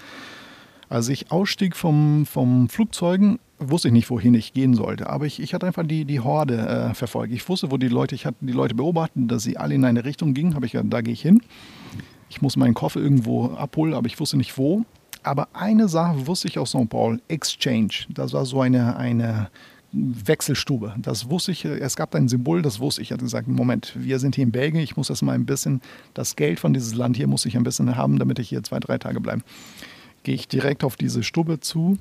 [0.94, 5.10] Als ich ausstieg vom, vom Flugzeugen, wusste ich nicht, wohin ich gehen sollte.
[5.10, 7.34] Aber ich, ich hatte einfach die, die Horde äh, verfolgt.
[7.34, 10.04] Ich wusste, wo die Leute, ich hatte die Leute beobachtet, dass sie alle in eine
[10.04, 10.54] Richtung gingen.
[10.54, 11.42] Habe ich gesagt, da gehe ich hin.
[12.30, 14.84] Ich muss meinen Koffer irgendwo abholen, aber ich wusste nicht wo.
[15.24, 16.88] Aber eine Sache wusste ich aus St.
[16.88, 18.06] Paul, Exchange.
[18.10, 19.50] Das war so eine, eine
[19.90, 20.94] Wechselstube.
[20.98, 23.08] Das wusste ich, es gab ein Symbol, das wusste ich.
[23.08, 25.80] Ich hatte gesagt, Moment, wir sind hier in Belgien, ich muss das mal ein bisschen,
[26.14, 28.78] das Geld von dieses Land hier muss ich ein bisschen haben, damit ich hier zwei,
[28.78, 29.42] drei Tage bleibe.
[30.24, 31.98] Gehe ich direkt auf diese Stube zu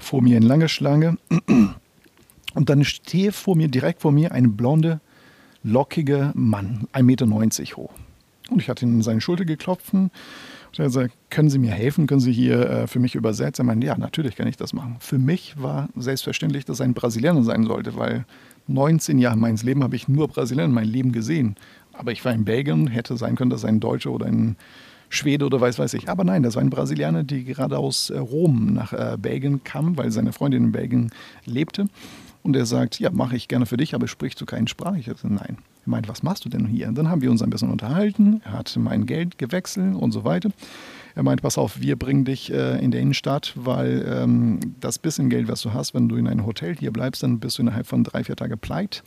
[0.00, 1.18] vor mir eine lange Schlange
[2.54, 5.00] und dann stehe vor mir, direkt vor mir, ein blonde,
[5.62, 7.26] lockiger Mann, 1,90 Meter
[7.76, 7.92] hoch.
[8.50, 10.10] Und ich hatte ihn in seine Schulter geklopft und
[10.76, 12.06] er sagte, können Sie mir helfen?
[12.06, 13.64] Können Sie hier äh, für mich übersetzen?
[13.64, 14.96] Er meinte, ja, natürlich kann ich das machen.
[15.00, 18.26] Für mich war selbstverständlich, dass er ein Brasilianer sein sollte, weil
[18.66, 21.56] 19 Jahre meines Lebens habe ich nur Brasilianer in meinem Leben gesehen.
[21.92, 24.56] Aber ich war in Belgien, hätte sein können, dass ein Deutscher oder ein
[25.08, 26.08] Schwede oder weiß weiß ich.
[26.08, 29.96] Aber nein, das war ein Brasilianer, die gerade aus äh, Rom nach äh, Belgien kam,
[29.96, 31.10] weil seine Freundin in Belgien
[31.44, 31.86] lebte.
[32.42, 34.98] Und er sagt, ja, mache ich gerne für dich, aber sprichst du keine Sprache?
[34.98, 35.58] Ich sagte, nein.
[35.86, 36.88] Er meint, was machst du denn hier?
[36.88, 38.42] Und dann haben wir uns ein bisschen unterhalten.
[38.44, 40.50] Er hat mein Geld gewechselt und so weiter.
[41.14, 45.30] Er meint, pass auf, wir bringen dich äh, in der Innenstadt, weil ähm, das bisschen
[45.30, 47.86] Geld, was du hast, wenn du in einem Hotel hier bleibst, dann bist du innerhalb
[47.86, 49.02] von drei, vier Tagen pleit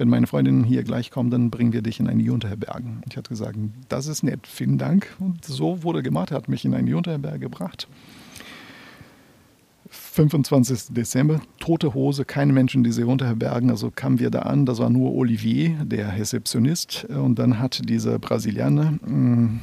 [0.00, 3.02] wenn meine Freundin hier gleich kommt, dann bringen wir dich in eine Junterherbergen.
[3.06, 3.56] Ich hatte gesagt,
[3.90, 5.14] das ist nett, vielen Dank.
[5.20, 7.86] Und so wurde gemacht, er hat mich in eine Junterherberge gebracht.
[9.90, 10.94] 25.
[10.94, 13.68] Dezember, tote Hose, keine Menschen in diese Unterherbergen.
[13.68, 17.04] Also kamen wir da an, das war nur Olivier, der Rezeptionist.
[17.04, 19.60] Und dann hat dieser Brasilianer mm,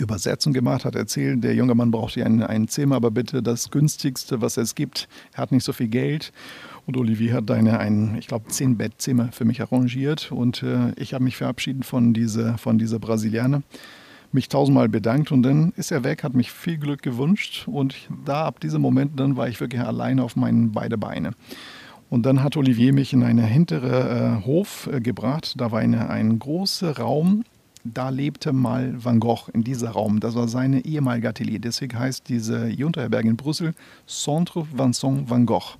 [0.00, 4.40] Übersetzung gemacht, hat erzählt, der junge Mann braucht hier ein, Zimmer, aber bitte das günstigste,
[4.40, 5.08] was es gibt.
[5.32, 6.32] Er hat nicht so viel Geld.
[6.86, 10.32] Und Olivier hat eine, ein, ich glaube, zehn Bettzimmer für mich arrangiert.
[10.32, 13.62] Und äh, ich habe mich verabschiedet von dieser, von dieser Brasilianer,
[14.32, 17.66] mich tausendmal bedankt und dann ist er weg, hat mich viel Glück gewünscht.
[17.66, 21.32] Und da, ab diesem Moment, dann war ich wirklich alleine auf meinen beiden Beine.
[22.10, 25.54] Und dann hat Olivier mich in einen hinteren äh, Hof äh, gebracht.
[25.56, 27.44] Da war eine, ein großer Raum.
[27.84, 30.20] Da lebte mal Van Gogh in diesem Raum.
[30.20, 31.58] Das war seine ehemalige Atelier.
[31.58, 33.74] Deswegen heißt diese Junterherberge in Brüssel
[34.06, 35.76] Centre Vincent Van Gogh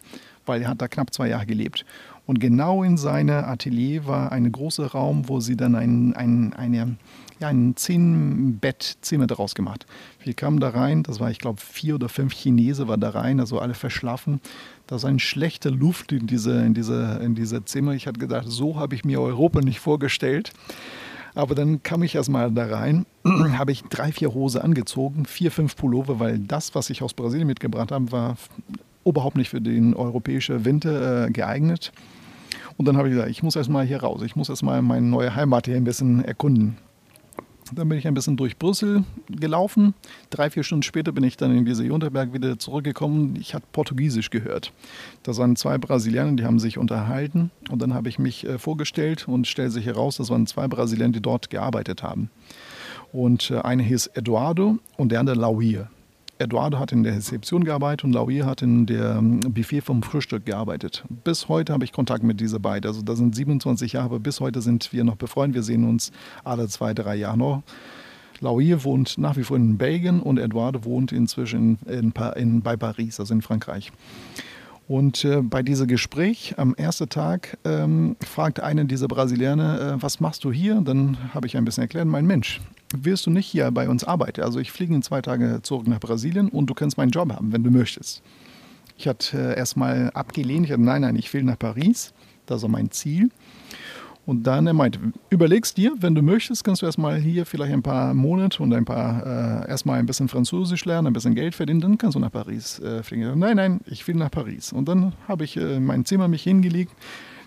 [0.47, 1.85] weil er hat da knapp zwei Jahre gelebt.
[2.27, 6.97] Und genau in seinem Atelier war ein großer Raum, wo sie dann ein, ein, eine,
[7.41, 9.87] ja, ein Zehn-Bettzimmer daraus gemacht.
[10.23, 13.41] Wir kamen da rein, das war, ich glaube, vier oder fünf Chinesen war da rein,
[13.41, 14.41] also alle verschlafen.
[14.87, 17.95] Da ist eine schlechte Luft in diese, in diese, in diese Zimmer.
[17.95, 20.53] Ich hatte gedacht, so habe ich mir Europa nicht vorgestellt.
[21.35, 25.77] Aber dann kam ich erstmal da rein, habe ich drei, vier Hose angezogen, vier, fünf
[25.77, 28.37] Pullover, weil das, was ich aus Brasilien mitgebracht habe, war
[29.05, 31.93] überhaupt nicht für den europäischen Winter äh, geeignet.
[32.77, 35.35] Und dann habe ich gesagt, ich muss erstmal hier raus, ich muss erstmal meine neue
[35.35, 36.79] Heimat hier ein bisschen erkunden.
[37.73, 39.95] Dann bin ich ein bisschen durch Brüssel gelaufen.
[40.31, 43.37] Drei, vier Stunden später bin ich dann in diese Junterberg wieder zurückgekommen.
[43.41, 44.73] Ich hatte Portugiesisch gehört.
[45.23, 47.51] Da waren zwei Brasilianer, die haben sich unterhalten.
[47.71, 51.13] Und dann habe ich mich äh, vorgestellt und stellte sich heraus, das waren zwei Brasilianer,
[51.13, 52.31] die dort gearbeitet haben.
[53.13, 55.91] Und äh, einer hieß Eduardo und der andere Lauier.
[56.41, 60.47] Eduardo hat in der Rezeption gearbeitet und Laurier hat in der ähm, Buffet vom Frühstück
[60.47, 61.05] gearbeitet.
[61.23, 62.89] Bis heute habe ich Kontakt mit diesen beiden.
[62.89, 65.57] Also da sind 27 Jahre, aber bis heute sind wir noch befreundet.
[65.57, 67.63] Wir sehen uns alle zwei, drei Jahre noch.
[68.41, 73.21] Laurier wohnt nach wie vor in Belgien und Eduardo wohnt inzwischen in, in, bei Paris,
[73.21, 73.93] also in Frankreich.
[74.89, 80.21] Und äh, bei diesem Gespräch am ersten Tag ähm, fragt einer dieser Brasilianer, äh, was
[80.21, 80.81] machst du hier?
[80.81, 82.61] Dann habe ich ein bisschen erklärt, mein Mensch,
[82.95, 84.43] wirst du nicht hier bei uns arbeiten.
[84.43, 87.53] Also ich fliege in zwei Tage zurück nach Brasilien und du kannst meinen Job haben,
[87.53, 88.23] wenn du möchtest.
[88.97, 92.13] Ich hatte äh, erstmal abgelehnt, ich hatte, nein, nein, ich will nach Paris,
[92.47, 93.31] das ist mein Ziel.
[94.27, 95.01] Und dann er meinte,
[95.31, 98.85] überlegst dir, wenn du möchtest, kannst du erstmal hier vielleicht ein paar Monate und ein
[98.85, 102.31] paar, äh, erstmal ein bisschen Französisch lernen, ein bisschen Geld verdienen, dann kannst du nach
[102.31, 103.39] Paris äh, fliegen.
[103.39, 104.73] Nein, nein, ich will nach Paris.
[104.73, 106.93] Und dann habe ich äh, mein Zimmer mich hingelegt.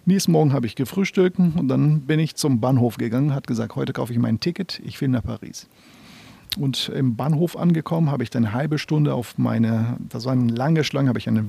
[0.05, 3.93] Nächsten Morgen habe ich gefrühstückt und dann bin ich zum Bahnhof gegangen, hat gesagt, heute
[3.93, 5.69] kaufe ich mein Ticket, ich will nach Paris.
[6.59, 10.51] Und im Bahnhof angekommen, habe ich dann eine halbe Stunde auf meine, das war eine
[10.51, 11.45] lange Schlange, habe ich eine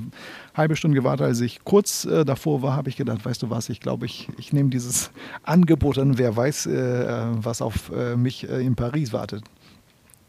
[0.55, 1.27] halbe Stunde gewartet.
[1.27, 4.29] Als ich kurz äh, davor war, habe ich gedacht, weißt du was, ich glaube, ich,
[4.39, 5.11] ich nehme dieses
[5.43, 9.43] Angebot an, wer weiß, äh, was auf äh, mich äh, in Paris wartet.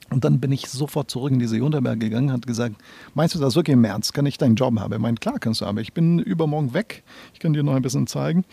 [0.10, 2.76] Und dann bin ich sofort zurück in diese Junterberg gegangen, hat gesagt,
[3.16, 4.14] meinst du das wirklich im März?
[4.14, 4.94] Kann ich deinen Job haben?
[4.94, 5.78] Er meint, klar kannst du haben.
[5.80, 7.04] Ich bin übermorgen weg.
[7.34, 8.46] Ich kann dir noch ein bisschen zeigen.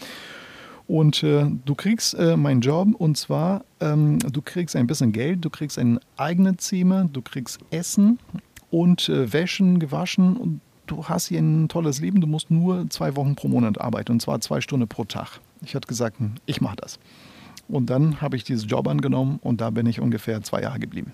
[0.86, 5.44] Und äh, du kriegst äh, meinen Job und zwar, ähm, du kriegst ein bisschen Geld,
[5.44, 8.18] du kriegst ein eigenes Zimmer, du kriegst Essen
[8.70, 12.20] und äh, Wäschen gewaschen und du hast hier ein tolles Leben.
[12.20, 15.40] Du musst nur zwei Wochen pro Monat arbeiten und zwar zwei Stunden pro Tag.
[15.64, 16.98] Ich hatte gesagt, hm, ich mache das.
[17.68, 21.12] Und dann habe ich diesen Job angenommen und da bin ich ungefähr zwei Jahre geblieben.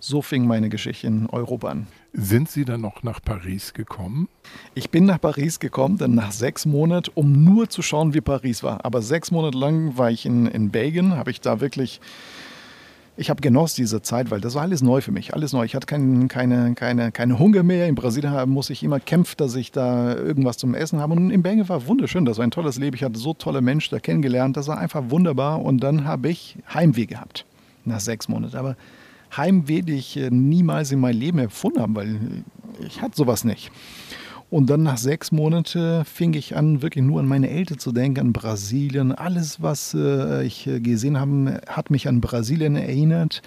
[0.00, 1.86] So fing meine Geschichte in Europa an.
[2.12, 4.28] Sind Sie dann noch nach Paris gekommen?
[4.74, 8.62] Ich bin nach Paris gekommen, dann nach sechs Monaten, um nur zu schauen, wie Paris
[8.62, 8.84] war.
[8.84, 12.00] Aber sechs Monate lang war ich in, in Belgien, habe ich da wirklich
[13.18, 15.64] ich habe genossen diese Zeit, weil das war alles neu für mich, alles neu.
[15.64, 17.88] Ich hatte kein, keine, keine, keine Hunger mehr.
[17.88, 21.14] In Brasilien muss ich immer kämpfen, dass ich da irgendwas zum Essen habe.
[21.14, 22.94] Und in Belgien war wunderschön, das war ein tolles Leben.
[22.94, 25.60] Ich hatte so tolle Menschen da kennengelernt, das war einfach wunderbar.
[25.60, 27.44] Und dann habe ich Heimweh gehabt,
[27.84, 28.56] nach sechs Monaten.
[28.56, 28.76] Aber
[29.36, 32.44] Heimweh, die ich äh, niemals in meinem Leben empfunden habe, weil
[32.86, 33.72] ich hatte sowas nicht.
[34.50, 38.20] Und dann nach sechs Monaten fing ich an, wirklich nur an meine Eltern zu denken,
[38.20, 39.12] an Brasilien.
[39.12, 43.42] Alles, was äh, ich äh, gesehen habe, hat mich an Brasilien erinnert.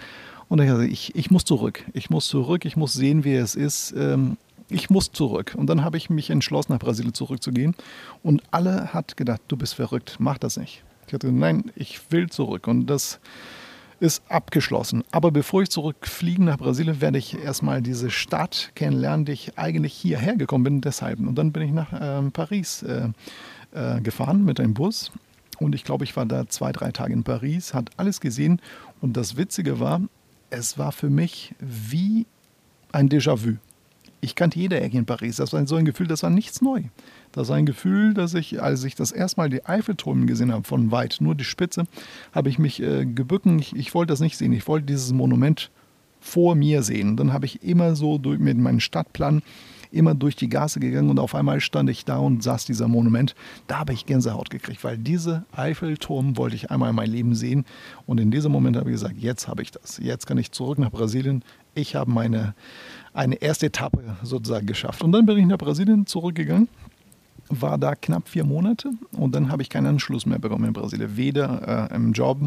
[0.48, 1.84] Und ich, ich, ich muss zurück.
[1.94, 2.66] Ich muss zurück.
[2.66, 3.94] Ich muss sehen, wie es ist.
[3.98, 4.38] Ähm,
[4.70, 5.56] ich muss zurück.
[5.58, 7.76] Und dann habe ich mich entschlossen, nach Brasilien zurückzugehen.
[8.22, 10.84] Und alle hat gedacht, du bist verrückt, mach das nicht.
[11.08, 12.68] Ich hatte, nein, ich will zurück.
[12.68, 13.20] Und das
[14.02, 15.04] ist abgeschlossen.
[15.12, 19.94] Aber bevor ich zurückfliege nach Brasilien, werde ich erstmal diese Stadt kennenlernen, die ich eigentlich
[19.94, 21.20] hierher gekommen bin, deshalb.
[21.20, 23.10] Und dann bin ich nach äh, Paris äh,
[23.74, 25.12] äh, gefahren mit einem Bus.
[25.60, 28.60] Und ich glaube, ich war da zwei, drei Tage in Paris, hat alles gesehen.
[29.02, 30.02] Und das Witzige war,
[30.50, 32.26] es war für mich wie
[32.92, 33.58] ein Déjà-vu.
[34.20, 35.36] Ich kannte jede Ecke in Paris.
[35.36, 36.84] Das war so ein Gefühl, das war nichts neu.
[37.32, 40.64] Das war ein Gefühl, dass ich, als ich das erste Mal die Eiffelturm gesehen habe,
[40.64, 41.86] von weit, nur die Spitze,
[42.34, 43.60] habe ich mich äh, gebücken.
[43.60, 44.54] Ich, ich wollte das nicht sehen.
[44.54, 45.72] Ich wollte dieses Monument
[46.20, 47.18] vor mir sehen.
[47.18, 49.42] Dann habe ich immer so durch, mit meinem Stadtplan
[49.92, 53.36] immer durch die Gasse gegangen und auf einmal stand ich da und saß dieser Monument.
[53.68, 57.66] Da habe ich Gänsehaut gekriegt, weil diese Eiffelturm wollte ich einmal in mein Leben sehen.
[58.06, 60.00] Und in diesem Moment habe ich gesagt, jetzt habe ich das.
[60.02, 61.44] Jetzt kann ich zurück nach Brasilien.
[61.76, 62.56] Ich habe meine
[63.14, 65.04] eine erste Etappe sozusagen geschafft.
[65.04, 66.70] Und dann bin ich nach Brasilien zurückgegangen
[67.60, 71.18] war da knapp vier Monate und dann habe ich keinen Anschluss mehr bekommen in Brasilien.
[71.18, 72.40] Weder äh, im Job,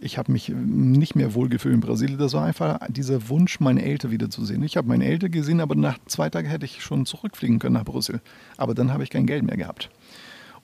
[0.00, 2.18] ich habe mich nicht mehr wohlgefühlt in Brasilien.
[2.18, 4.62] Das war einfach dieser Wunsch, meine Eltern wiederzusehen.
[4.62, 7.84] Ich habe meine Eltern gesehen, aber nach zwei Tagen hätte ich schon zurückfliegen können nach
[7.84, 8.20] Brüssel.
[8.56, 9.90] Aber dann habe ich kein Geld mehr gehabt.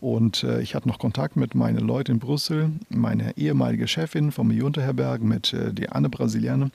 [0.01, 4.51] Und äh, ich hatte noch Kontakt mit meinen Leuten in Brüssel, meine ehemalige Chefin vom
[4.51, 6.71] Junterherberg mit äh, die Anne Brasilianer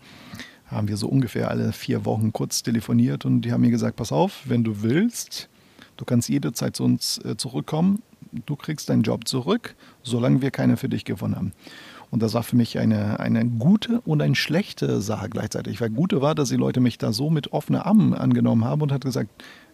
[0.71, 4.11] haben wir so ungefähr alle vier Wochen kurz telefoniert und die haben mir gesagt, pass
[4.11, 5.49] auf, wenn du willst,
[5.97, 8.01] Du kannst jederzeit zu uns äh, zurückkommen.
[8.45, 11.53] Du kriegst deinen Job zurück, solange wir keiner für dich gewonnen haben.
[12.11, 15.79] Und das war für mich eine, eine gute und eine schlechte Sache gleichzeitig.
[15.79, 18.91] Weil gute war, dass die Leute mich da so mit offenen Armen angenommen haben und
[18.91, 19.29] hat gesagt,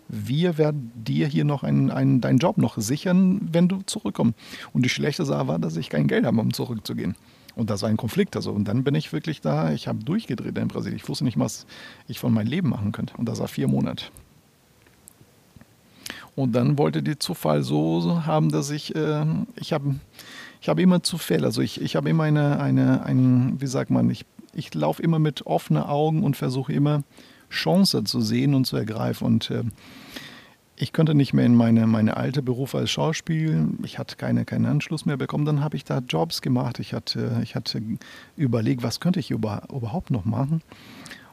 [0.07, 4.35] wir werden dir hier noch einen, einen, deinen Job noch sichern, wenn du zurückkommst.
[4.71, 7.15] Und die schlechte Sache war, dass ich kein Geld habe, um zurückzugehen.
[7.55, 8.35] Und das war ein Konflikt.
[8.35, 10.97] Also, und dann bin ich wirklich da, ich habe durchgedreht in Brasilien.
[10.97, 11.65] Ich wusste nicht, was
[12.07, 13.15] ich von meinem Leben machen könnte.
[13.17, 14.05] Und das war vier Monate.
[16.37, 19.95] Und dann wollte die Zufall so haben, dass ich, äh, ich habe
[20.61, 21.47] ich hab immer Zufälle.
[21.47, 24.23] Also ich, ich habe immer eine, eine, ein, wie sagt man, ich,
[24.53, 27.01] ich laufe immer mit offenen Augen und versuche immer
[27.49, 29.25] Chancen zu sehen und zu ergreifen.
[29.25, 29.63] Und äh,
[30.75, 33.69] ich konnte nicht mehr in meine, meine alte Beruf als Schauspiel.
[33.83, 35.45] Ich hatte keine, keinen Anschluss mehr bekommen.
[35.45, 36.77] Dann habe ich da Jobs gemacht.
[36.77, 37.81] Ich hatte, ich hatte
[38.35, 40.61] überlegt, was könnte ich über, überhaupt noch machen.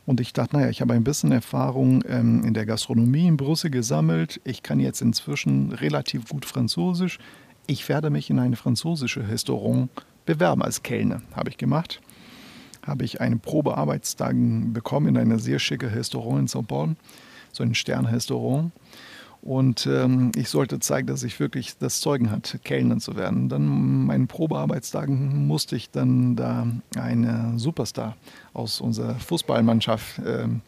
[0.07, 3.71] Und ich dachte, naja, ich habe ein bisschen Erfahrung ähm, in der Gastronomie in Brüssel
[3.71, 4.40] gesammelt.
[4.45, 7.19] Ich kann jetzt inzwischen relativ gut Französisch.
[7.67, 9.88] Ich werde mich in eine französische Restaurant
[10.27, 11.23] bewerben als Kellner.
[11.35, 12.01] Habe ich gemacht.
[12.87, 14.35] Habe ich einen Probearbeitstag
[14.75, 16.97] bekommen in einer sehr schicke Restaurant in São Paulo,
[17.51, 18.73] so ein Sternrestaurant.
[19.44, 23.50] Und ähm, ich sollte zeigen, dass ich wirklich das Zeugen hatte, Kellner zu werden.
[23.50, 28.16] Dann meinen Probearbeitstagen musste ich dann da eine Superstar
[28.54, 30.62] aus unserer Fußballmannschaft ähm,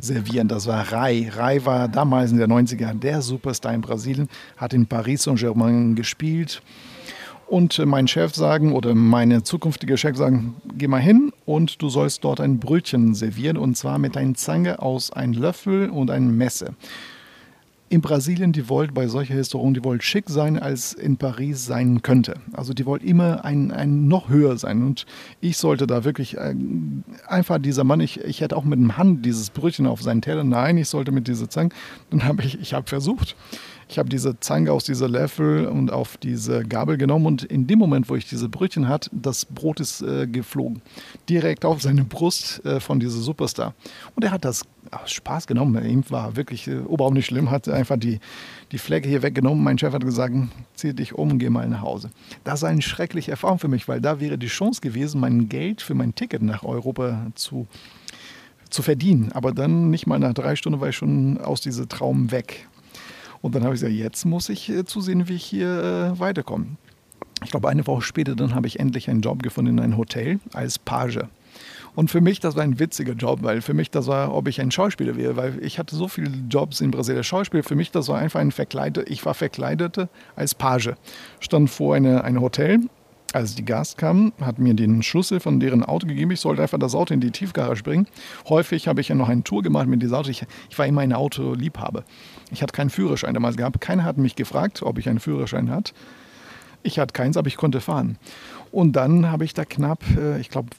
[0.00, 0.48] servieren.
[0.48, 1.30] Das war Rai.
[1.32, 6.62] Rai war damals in den 90er der Superstar in Brasilien, hat in Paris Saint-Germain gespielt.
[7.46, 11.88] Und äh, mein Chef sagen oder meine zukünftige Chef sagen, geh mal hin und du
[11.88, 16.36] sollst dort ein Brötchen servieren und zwar mit einer Zange aus einem Löffel und einem
[16.36, 16.74] Messer
[17.88, 22.02] in Brasilien, die wollt bei solcher Restaurant, die wollt schick sein, als in Paris sein
[22.02, 22.34] könnte.
[22.52, 24.82] Also die wollt immer ein, ein noch höher sein.
[24.82, 25.06] Und
[25.40, 26.54] ich sollte da wirklich äh,
[27.28, 30.42] einfach dieser Mann, ich, ich hätte auch mit dem Hand dieses Brötchen auf seinen Teller,
[30.42, 31.70] nein, ich sollte mit dieser Zange.
[32.10, 33.36] Dann habe ich, ich habe versucht.
[33.88, 37.78] Ich habe diese Zange aus dieser Löffel und auf diese Gabel genommen und in dem
[37.78, 40.82] Moment, wo ich diese Brötchen hatte, das Brot ist äh, geflogen.
[41.28, 43.74] Direkt auf seine Brust äh, von dieser Superstar.
[44.16, 44.64] Und er hat das
[45.04, 45.84] Spaß genommen.
[45.84, 48.18] Ihm war wirklich äh, überhaupt nicht schlimm, hat einfach die,
[48.72, 49.62] die Flecke hier weggenommen.
[49.62, 50.34] Mein Chef hat gesagt,
[50.74, 52.10] zieh dich um geh mal nach Hause.
[52.42, 55.80] Das war eine schreckliche Erfahrung für mich, weil da wäre die Chance gewesen, mein Geld
[55.80, 57.68] für mein Ticket nach Europa zu
[58.68, 59.30] zu verdienen.
[59.32, 62.66] Aber dann nicht mal nach drei Stunden war ich schon aus diesem Traum weg.
[63.42, 66.76] Und dann habe ich gesagt, jetzt muss ich äh, zusehen, wie ich hier äh, weiterkomme.
[67.44, 70.40] Ich glaube, eine Woche später, dann habe ich endlich einen Job gefunden in einem Hotel
[70.52, 71.20] als Page.
[71.94, 74.60] Und für mich, das war ein witziger Job, weil für mich das war, ob ich
[74.60, 77.24] ein Schauspieler wäre, weil ich hatte so viele Jobs in Brasilien.
[77.24, 79.10] Schauspieler, für mich, das war einfach ein Verkleider.
[79.10, 80.92] Ich war Verkleidete als Page.
[81.40, 82.80] Stand vor einem eine Hotel
[83.32, 86.30] als die Gast kam, hat mir den Schlüssel von deren Auto gegeben.
[86.30, 88.06] Ich sollte einfach das Auto in die Tiefgarage bringen.
[88.48, 90.30] Häufig habe ich ja noch eine Tour gemacht mit diesem Auto.
[90.30, 92.04] Ich, ich war immer ein Autoliebhaber.
[92.50, 93.80] Ich hatte keinen Führerschein damals gehabt.
[93.80, 95.92] Keiner hat mich gefragt, ob ich einen Führerschein hatte.
[96.82, 98.16] Ich hatte keins, aber ich konnte fahren.
[98.70, 100.70] Und dann habe ich da knapp, äh, ich glaube,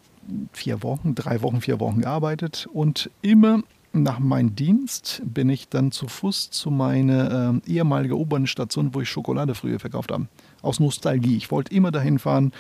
[0.54, 3.62] vier Wochen, drei Wochen, vier Wochen gearbeitet und immer
[3.94, 9.10] nach meinem Dienst bin ich dann zu Fuß zu meiner äh, ehemaligen U-Bahn-Station, wo ich
[9.10, 10.28] Schokolade früher verkauft habe.
[10.62, 11.38] Aus Nostalgie.
[11.38, 12.52] Ich wollte immer dahin fahren,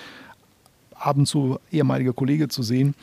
[1.00, 2.96] ab und zu ehemalige Kollegen zu sehen.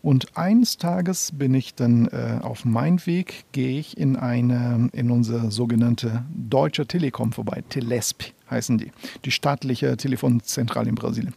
[0.00, 5.10] Und eines Tages bin ich dann äh, auf meinem Weg, gehe ich in eine, in
[5.10, 7.62] unsere sogenannte Deutsche Telekom vorbei.
[7.68, 8.92] Telesp heißen die.
[9.24, 11.34] Die staatliche Telefonzentrale in Brasilien.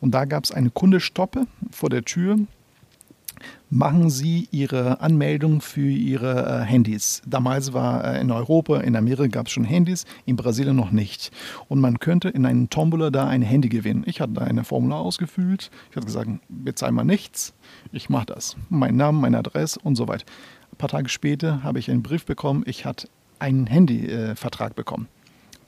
[0.00, 2.38] Und da gab es eine Kundestoppe vor der Tür
[3.70, 7.22] machen Sie Ihre Anmeldung für Ihre äh, Handys.
[7.26, 11.30] Damals war äh, in Europa, in Amerika gab es schon Handys, in Brasilien noch nicht.
[11.68, 14.04] Und man könnte in einem Tombola da ein Handy gewinnen.
[14.06, 15.70] Ich hatte da eine Formular ausgefüllt.
[15.90, 17.54] Ich hatte gesagt, bezahl mal nichts.
[17.92, 18.56] Ich mache das.
[18.68, 20.24] Mein Name, meine Adresse und so weiter.
[20.72, 25.08] Ein paar Tage später habe ich einen Brief bekommen, ich hatte einen Handyvertrag äh, bekommen.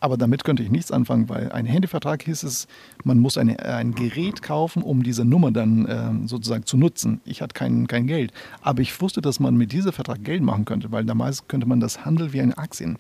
[0.02, 2.66] Aber damit könnte ich nichts anfangen, weil ein Handyvertrag hieß es,
[3.04, 7.20] man muss eine, ein Gerät kaufen, um diese Nummer dann äh, sozusagen zu nutzen.
[7.24, 8.32] Ich hatte kein, kein Geld.
[8.62, 11.78] Aber ich wusste, dass man mit diesem Vertrag Geld machen könnte, weil damals könnte man
[11.78, 12.98] das handeln wie eine Aktien.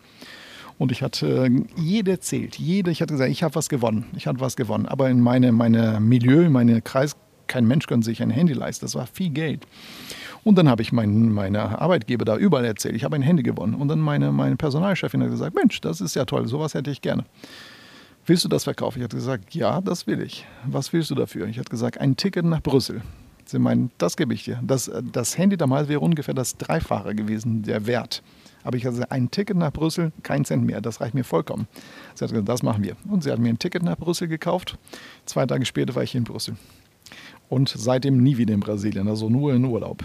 [0.78, 4.28] Und ich hatte äh, jeder zählt, jeder, ich hatte gesagt, ich habe was gewonnen, ich
[4.28, 4.86] habe was gewonnen.
[4.86, 7.16] Aber in meinem meine Milieu, in meinem Kreis,
[7.48, 8.84] kein Mensch könnte sich ein Handy leisten.
[8.84, 9.66] Das war viel Geld.
[10.44, 13.74] Und dann habe ich meinen meine Arbeitgeber da überall erzählt, ich habe ein Handy gewonnen.
[13.74, 17.00] Und dann meine, meine Personalchefin hat gesagt, Mensch, das ist ja toll, sowas hätte ich
[17.00, 17.24] gerne.
[18.26, 18.98] Willst du das verkaufen?
[18.98, 20.46] Ich hatte gesagt, ja, das will ich.
[20.64, 21.46] Was willst du dafür?
[21.46, 23.02] Ich hatte gesagt, ein Ticket nach Brüssel.
[23.44, 24.60] Sie meinen, das gebe ich dir.
[24.62, 28.22] Das, das Handy damals wäre ungefähr das Dreifache gewesen, der Wert.
[28.64, 31.66] Aber ich hatte ein Ticket nach Brüssel, kein Cent mehr, das reicht mir vollkommen.
[32.14, 32.96] Sie hat gesagt, das machen wir.
[33.08, 34.78] Und sie hat mir ein Ticket nach Brüssel gekauft.
[35.26, 36.56] Zwei Tage später war ich in Brüssel.
[37.48, 40.04] Und seitdem nie wieder in Brasilien, also nur in Urlaub.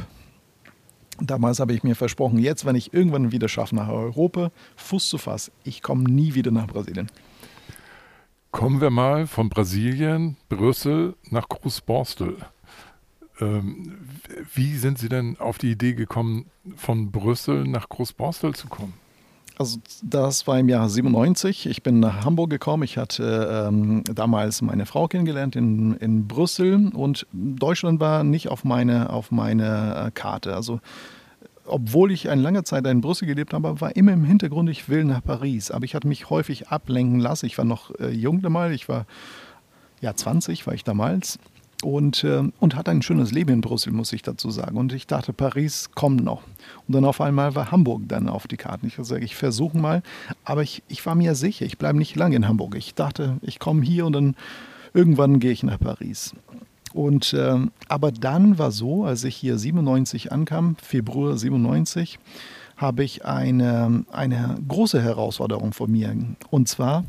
[1.20, 5.18] Damals habe ich mir versprochen, jetzt, wenn ich irgendwann wieder schaffe, nach Europa Fuß zu
[5.18, 7.08] fassen, ich komme nie wieder nach Brasilien.
[8.52, 12.38] Kommen wir mal von Brasilien, Brüssel nach Großborstel.
[13.40, 13.98] Ähm,
[14.54, 18.94] wie sind Sie denn auf die Idee gekommen, von Brüssel nach Großborstel zu kommen?
[19.60, 21.66] Also das war im Jahr 97.
[21.66, 22.84] Ich bin nach Hamburg gekommen.
[22.84, 28.64] Ich hatte ähm, damals meine Frau kennengelernt in, in Brüssel und Deutschland war nicht auf
[28.64, 30.56] meine, auf meine äh, Karte.
[30.56, 30.80] Also
[31.66, 35.04] obwohl ich eine lange Zeit in Brüssel gelebt habe, war immer im Hintergrund, ich will
[35.04, 35.72] nach Paris.
[35.72, 37.48] Aber ich hatte mich häufig ablenken lassen.
[37.48, 38.76] Ich war noch äh, jung damals.
[38.76, 39.06] Ich war
[40.02, 41.40] ja 20 war ich damals
[41.84, 44.78] und, äh, und hatte ein schönes Leben in Brüssel, muss ich dazu sagen.
[44.78, 46.42] Und ich dachte, Paris kommt noch.
[46.88, 48.88] Und dann auf einmal war Hamburg dann auf die Karten.
[48.88, 50.02] Ich gesagt, ich versuche mal,
[50.44, 52.76] aber ich, ich war mir sicher, ich bleibe nicht lange in Hamburg.
[52.76, 54.36] Ich dachte, ich komme hier und dann
[54.94, 56.34] irgendwann gehe ich nach Paris.
[56.94, 62.18] Und, äh, aber dann war so, als ich hier 97 ankam, Februar 97,
[62.78, 66.16] habe ich eine, eine große Herausforderung vor mir.
[66.50, 67.06] Und zwar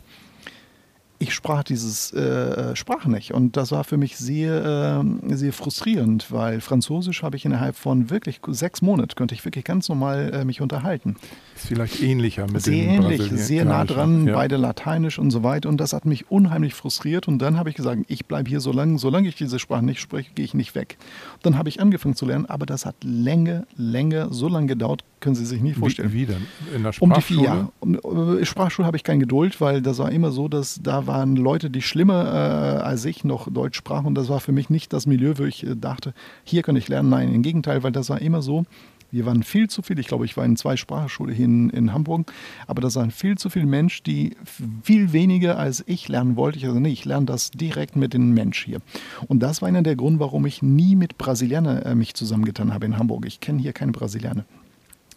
[1.18, 3.34] ich sprach dieses äh, Sprach nicht.
[3.34, 8.10] Und das war für mich sehr, äh, sehr frustrierend, weil Französisch habe ich innerhalb von
[8.10, 11.16] wirklich sechs Monaten, könnte ich wirklich ganz normal äh, mich unterhalten.
[11.58, 14.34] Ist vielleicht ähnlicher mit sehr dem ähnlich, sehr nah dran, ja.
[14.34, 15.68] beide Lateinisch und so weiter.
[15.68, 17.26] Und das hat mich unheimlich frustriert.
[17.26, 20.00] Und dann habe ich gesagt, ich bleibe hier so lange, solange ich diese Sprache nicht
[20.00, 20.98] spreche, gehe ich nicht weg.
[21.42, 25.34] dann habe ich angefangen zu lernen, aber das hat länger, länger, so lange gedauert, können
[25.34, 26.12] Sie sich nicht vorstellen.
[26.12, 26.46] Wie, wie denn?
[26.74, 27.12] In der Sprachschule?
[27.12, 28.40] Um die vier Jahre.
[28.40, 31.70] Äh, Sprachschule habe ich keine Geduld, weil das war immer so, dass da waren Leute,
[31.70, 34.06] die schlimmer äh, als ich noch Deutsch sprachen.
[34.06, 36.88] Und das war für mich nicht das Milieu, wo ich äh, dachte, hier kann ich
[36.88, 37.08] lernen.
[37.08, 38.64] Nein, im Gegenteil, weil das war immer so,
[39.10, 41.92] Wir waren viel zu viel, ich glaube, ich war in zwei Sprachschulen hier in, in
[41.92, 42.32] Hamburg,
[42.66, 44.36] aber das waren viel zu viele Menschen, die
[44.82, 46.58] viel weniger als ich lernen wollte.
[46.58, 48.80] Ich also, nee, ich lerne das direkt mit dem Mensch hier.
[49.26, 52.84] Und das war einer der Gründe, warum ich nie mit Brasilianern äh, mich zusammengetan habe
[52.84, 53.24] in Hamburg.
[53.26, 54.44] Ich kenne hier keine Brasilianer.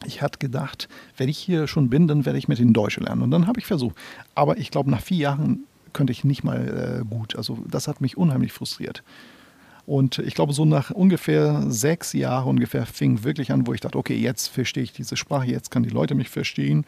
[0.05, 0.87] Ich hatte gedacht,
[1.17, 3.21] wenn ich hier schon bin, dann werde ich mit den Deutschen lernen.
[3.21, 3.95] Und dann habe ich versucht.
[4.35, 7.35] Aber ich glaube, nach vier Jahren könnte ich nicht mal äh, gut.
[7.35, 9.03] Also das hat mich unheimlich frustriert.
[9.91, 13.97] Und ich glaube, so nach ungefähr sechs Jahren ungefähr fing wirklich an, wo ich dachte,
[13.97, 16.85] okay, jetzt verstehe ich diese Sprache, jetzt kann die Leute mich verstehen.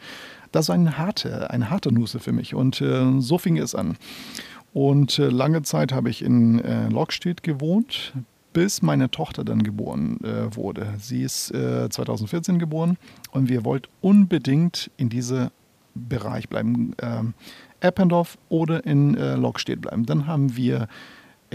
[0.52, 2.54] Das war eine harte, eine harte Nusse für mich.
[2.54, 3.98] Und äh, so fing es an.
[4.72, 8.14] Und äh, lange Zeit habe ich in äh, Lockstedt gewohnt,
[8.54, 10.94] bis meine Tochter dann geboren äh, wurde.
[10.98, 12.96] Sie ist 2014 äh, geboren
[13.32, 15.50] und wir wollten unbedingt in diesem
[15.94, 16.92] Bereich bleiben.
[17.02, 17.34] Ähm,
[17.80, 20.06] Eppendorf oder in äh, Lockstedt bleiben.
[20.06, 20.88] Dann haben wir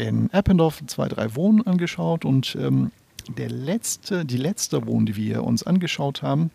[0.07, 2.91] in Eppendorf zwei, drei Wohnen angeschaut und ähm,
[3.37, 6.51] der letzte, die letzte Wohnung, die wir uns angeschaut haben,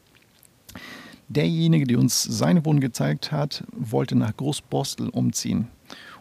[1.28, 5.68] derjenige, der uns seine Wohnung gezeigt hat, wollte nach Großbostel umziehen.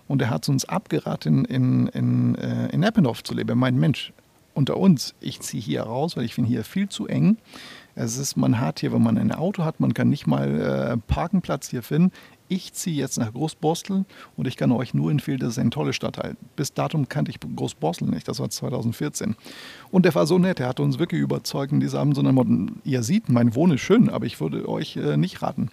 [0.07, 3.49] Und er hat uns abgeraten, in, in, äh, in Eppendorf zu leben.
[3.49, 4.11] Er meint, Mensch,
[4.53, 7.37] unter uns, ich ziehe hier raus, weil ich finde hier viel zu eng.
[7.95, 10.97] Es ist, man hat hier, wenn man ein Auto hat, man kann nicht mal äh,
[11.07, 12.11] Parkenplatz hier finden
[12.53, 14.05] ich ziehe jetzt nach Großborstel
[14.37, 16.35] und ich kann euch nur empfehlen, das ist ein toller Stadtteil.
[16.55, 19.35] Bis datum kannte ich Großborstel nicht, das war 2014.
[19.91, 23.03] Und der war so nett, er hat uns wirklich überzeugt in diesem Abend, sondern ihr
[23.03, 25.69] seht, mein Wohn ist schön, aber ich würde euch äh, nicht raten.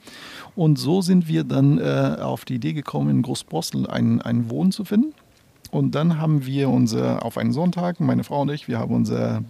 [0.56, 4.72] Und so sind wir dann äh, auf die Idee gekommen, in Großborstel einen, einen Wohn
[4.72, 5.14] zu finden.
[5.70, 9.44] Und dann haben wir unser, auf einen Sonntag, meine Frau und ich, wir haben unsere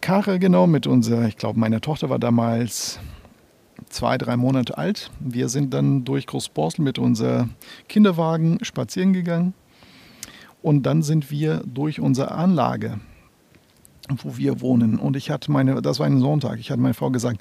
[0.00, 2.98] Karre genommen mit unserer, ich glaube, meine Tochter war damals
[3.88, 5.10] zwei, drei Monate alt.
[5.20, 7.50] Wir sind dann durch Großborstel mit unserem
[7.88, 9.54] Kinderwagen spazieren gegangen.
[10.62, 12.98] Und dann sind wir durch unsere Anlage,
[14.22, 14.98] wo wir wohnen.
[14.98, 17.40] Und ich hatte meine, das war ein Sonntag, ich hatte meine Frau gesagt,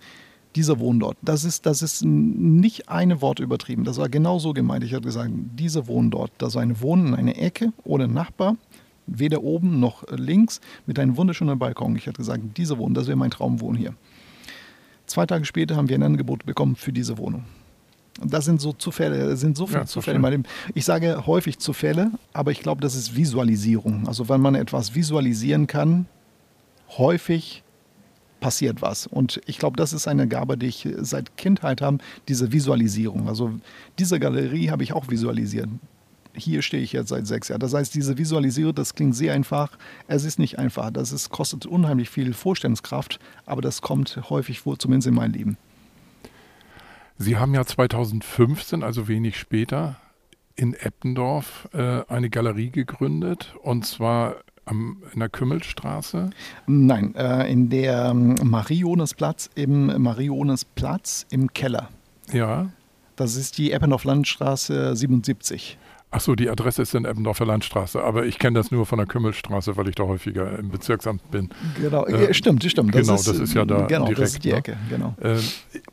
[0.55, 3.83] dieser Wohnort, das ist, das ist nicht eine Wort übertrieben.
[3.83, 4.83] Das war genau so gemeint.
[4.83, 8.55] Ich hatte gesagt, dieser Wohnort, das war ein Wohnen in einer Ecke ohne Nachbar,
[9.05, 11.95] weder oben noch links, mit einem wunderschönen Balkon.
[11.95, 13.95] Ich hatte gesagt, dieser Wohn, das wäre mein Traumwohn hier.
[15.05, 17.45] Zwei Tage später haben wir ein Angebot bekommen für diese Wohnung.
[18.21, 20.43] Und das sind so Zufälle, das sind so viele ja, Zufälle.
[20.73, 24.07] Ich sage häufig Zufälle, aber ich glaube, das ist Visualisierung.
[24.07, 26.05] Also wenn man etwas visualisieren kann,
[26.97, 27.63] häufig
[28.39, 29.05] passiert was.
[29.07, 31.97] Und ich glaube, das ist eine Gabe, die ich seit Kindheit habe,
[32.27, 33.27] diese Visualisierung.
[33.27, 33.51] Also
[33.99, 35.67] diese Galerie habe ich auch visualisiert
[36.35, 37.59] hier stehe ich jetzt seit sechs Jahren.
[37.59, 39.77] Das heißt, diese Visualisierung, das klingt sehr einfach.
[40.07, 40.91] Es ist nicht einfach.
[40.91, 45.57] Das ist, kostet unheimlich viel Vorstellungskraft, aber das kommt häufig vor, zumindest in meinem Leben.
[47.17, 49.97] Sie haben ja 2015, also wenig später,
[50.55, 56.31] in Eppendorf äh, eine Galerie gegründet und zwar am, in der Kümmelstraße?
[56.67, 61.89] Nein, äh, in der ähm, Mariones-Platz im Mariones-Platz im Keller.
[62.31, 62.69] Ja.
[63.15, 65.77] Das ist die Eppendorf Landstraße 77.
[66.11, 69.75] Achso, die Adresse ist in Eppendorfer Landstraße, aber ich kenne das nur von der Kümmelstraße,
[69.75, 71.49] weil ich da häufiger im Bezirksamt bin.
[71.81, 72.95] Genau, äh, stimmt, stimmt.
[72.95, 74.21] Das genau, ist, das ist ja da genau, direkt.
[74.21, 74.57] Das ist die ne?
[74.57, 75.13] Ecke, genau.
[75.21, 75.39] Äh,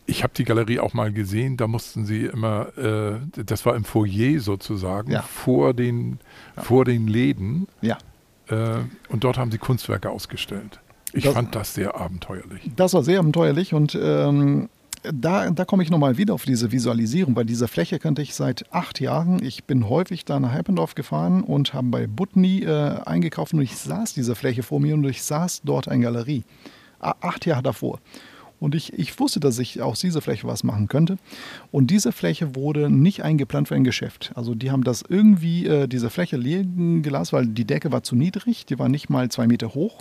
[0.07, 3.85] ich habe die Galerie auch mal gesehen, da mussten sie immer, äh, das war im
[3.85, 5.23] Foyer sozusagen, ja.
[5.23, 6.21] vor, den,
[6.57, 6.63] ja.
[6.63, 7.67] vor den Läden.
[7.81, 7.99] Ja.
[8.49, 8.77] Äh,
[9.09, 10.79] und dort haben sie Kunstwerke ausgestellt.
[11.13, 12.71] Ich das, fand das sehr abenteuerlich.
[12.77, 14.69] Das war sehr abenteuerlich und ähm,
[15.03, 17.35] da, da komme ich nochmal wieder auf diese Visualisierung.
[17.35, 19.43] Bei dieser Fläche kannte ich seit acht Jahren.
[19.43, 23.77] Ich bin häufig da nach Heppendorf gefahren und habe bei Butni äh, eingekauft und ich
[23.77, 26.45] saß diese Fläche vor mir und ich saß dort eine Galerie.
[27.01, 27.99] Acht Jahre davor.
[28.61, 31.19] Und ich, ich wusste, dass ich aus dieser Fläche was machen könnte.
[31.73, 34.31] Und diese Fläche wurde nicht eingeplant für ein Geschäft.
[34.37, 38.15] Also die haben das irgendwie, äh, diese Fläche liegen gelassen, weil die Decke war zu
[38.15, 38.65] niedrig.
[38.67, 39.99] Die war nicht mal zwei Meter hoch.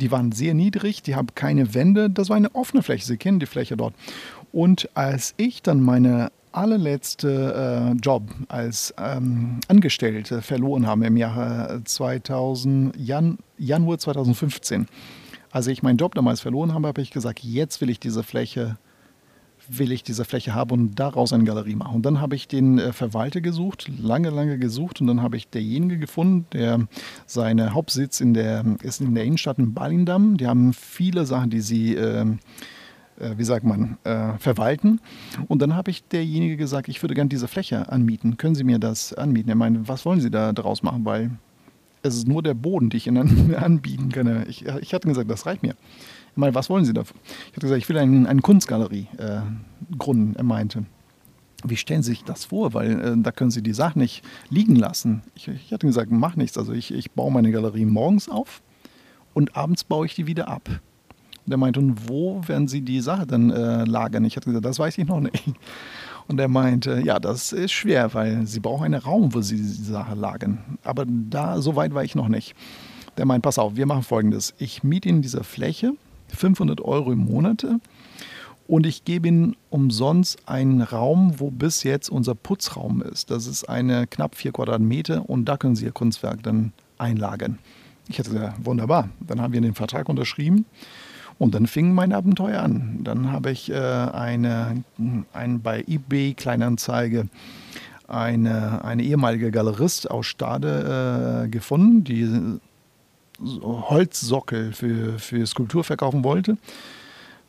[0.00, 2.10] Die waren sehr niedrig, die haben keine Wände.
[2.10, 3.06] Das war eine offene Fläche.
[3.06, 3.94] Sie kennen die Fläche dort.
[4.52, 11.82] Und als ich dann meine allerletzte äh, Job als ähm, Angestellte verloren habe im Jahre
[11.84, 14.88] 2000, Jan, Januar 2015,
[15.52, 18.78] als ich meinen Job damals verloren habe, habe ich gesagt, jetzt will ich diese Fläche
[19.78, 21.96] will ich diese Fläche haben und daraus eine Galerie machen.
[21.96, 25.48] Und dann habe ich den äh, Verwalter gesucht, lange, lange gesucht und dann habe ich
[25.48, 26.86] derjenige gefunden, der
[27.26, 30.36] seine Hauptsitz in der, ist in der Innenstadt in Balindam.
[30.36, 32.38] Die haben viele Sachen, die sie ähm,
[33.20, 35.00] äh, wie sagt man, äh, verwalten.
[35.46, 38.36] Und dann habe ich derjenige gesagt, ich würde gerne diese Fläche anmieten.
[38.38, 39.50] Können Sie mir das anmieten?
[39.50, 41.04] Er meinte, was wollen Sie da draus machen?
[41.04, 41.30] Weil
[42.02, 44.46] es ist nur der Boden, den ich Ihnen anbieten kann.
[44.48, 45.74] Ich, ich hatte gesagt, das reicht mir.
[46.32, 47.16] Ich meine, was wollen Sie dafür?
[47.24, 49.40] Ich habe gesagt, ich will eine, eine Kunstgalerie äh,
[49.98, 50.36] gründen.
[50.36, 50.84] Er meinte,
[51.64, 52.72] wie stellen Sie sich das vor?
[52.74, 55.22] Weil äh, da können Sie die Sachen nicht liegen lassen.
[55.34, 56.56] Ich, ich hatte gesagt, mach nichts.
[56.56, 58.62] Also ich, ich baue meine Galerie morgens auf
[59.34, 60.68] und abends baue ich die wieder ab.
[61.46, 64.24] Der meinte, und wo werden Sie die Sache dann äh, lagern?
[64.24, 65.52] Ich hatte gesagt, das weiß ich noch nicht.
[66.28, 69.62] Und er meinte, ja, das ist schwer, weil Sie brauchen einen Raum, wo Sie die
[69.64, 70.78] Sache lagern.
[70.84, 72.54] Aber da, so weit war ich noch nicht.
[73.16, 74.54] Der meint, pass auf, wir machen folgendes.
[74.58, 75.94] Ich miete Ihnen diese Fläche,
[76.36, 77.66] 500 Euro im Monat
[78.70, 83.30] und ich gebe Ihnen umsonst einen Raum, wo bis jetzt unser Putzraum ist.
[83.32, 87.58] Das ist eine knapp vier Quadratmeter und da können Sie Ihr Kunstwerk dann einlagern.
[88.08, 89.08] Ich hätte gesagt, wunderbar.
[89.18, 90.66] Dann haben wir den Vertrag unterschrieben
[91.38, 93.00] und dann fing mein Abenteuer an.
[93.02, 94.84] Dann habe ich äh, eine,
[95.32, 97.28] ein, bei eBay Kleinanzeige
[98.06, 102.60] eine, eine ehemalige Galerist aus Stade äh, gefunden, die
[103.62, 106.56] Holzsockel für, für Skulptur verkaufen wollte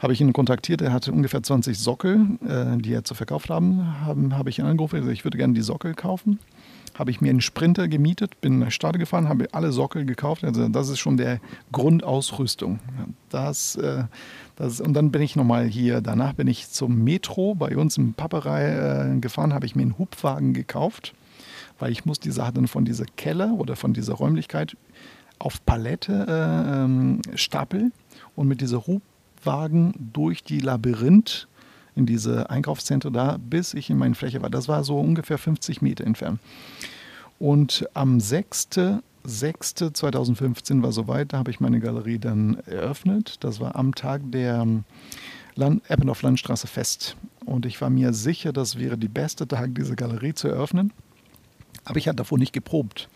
[0.01, 0.81] habe ich ihn kontaktiert.
[0.81, 4.01] Er hatte ungefähr 20 Sockel, äh, die er zu verkauft haben.
[4.01, 6.39] Habe hab ich ihn angerufen, gesagt, ich würde gerne die Sockel kaufen.
[6.97, 10.43] Habe ich mir einen Sprinter gemietet, bin nach Stade gefahren, habe alle Sockel gekauft.
[10.43, 11.39] Also das ist schon der
[11.71, 12.79] Grundausrüstung.
[13.29, 14.05] Das, äh,
[14.55, 18.13] das, und dann bin ich nochmal hier, danach bin ich zum Metro bei uns im
[18.13, 21.13] Papperei äh, gefahren, habe ich mir einen Hubwagen gekauft,
[21.77, 24.75] weil ich muss die Sache dann von dieser Keller oder von dieser Räumlichkeit
[25.41, 27.91] auf Palette äh, ähm, stapeln
[28.35, 29.01] und mit dieser Hub
[29.45, 31.47] Wagen durch die Labyrinth
[31.95, 34.49] in diese Einkaufszentren da, bis ich in meine Fläche war.
[34.49, 36.41] Das war so ungefähr 50 Meter entfernt.
[37.39, 43.43] Und am 6.6.2015 war soweit, da habe ich meine Galerie dann eröffnet.
[43.43, 44.65] Das war am Tag der
[45.55, 47.17] Land Eppendorf Landstraße Fest.
[47.45, 50.93] Und ich war mir sicher, das wäre der beste Tag, diese Galerie zu eröffnen.
[51.83, 53.09] Aber ich hatte davor nicht geprobt.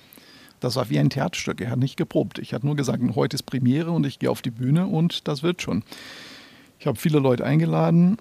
[0.59, 1.61] Das war wie ein Theaterstück.
[1.61, 2.39] Er hat nicht geprobt.
[2.39, 5.43] Ich hatte nur gesagt, heute ist Premiere und ich gehe auf die Bühne und das
[5.43, 5.83] wird schon.
[6.79, 8.17] Ich habe viele Leute eingeladen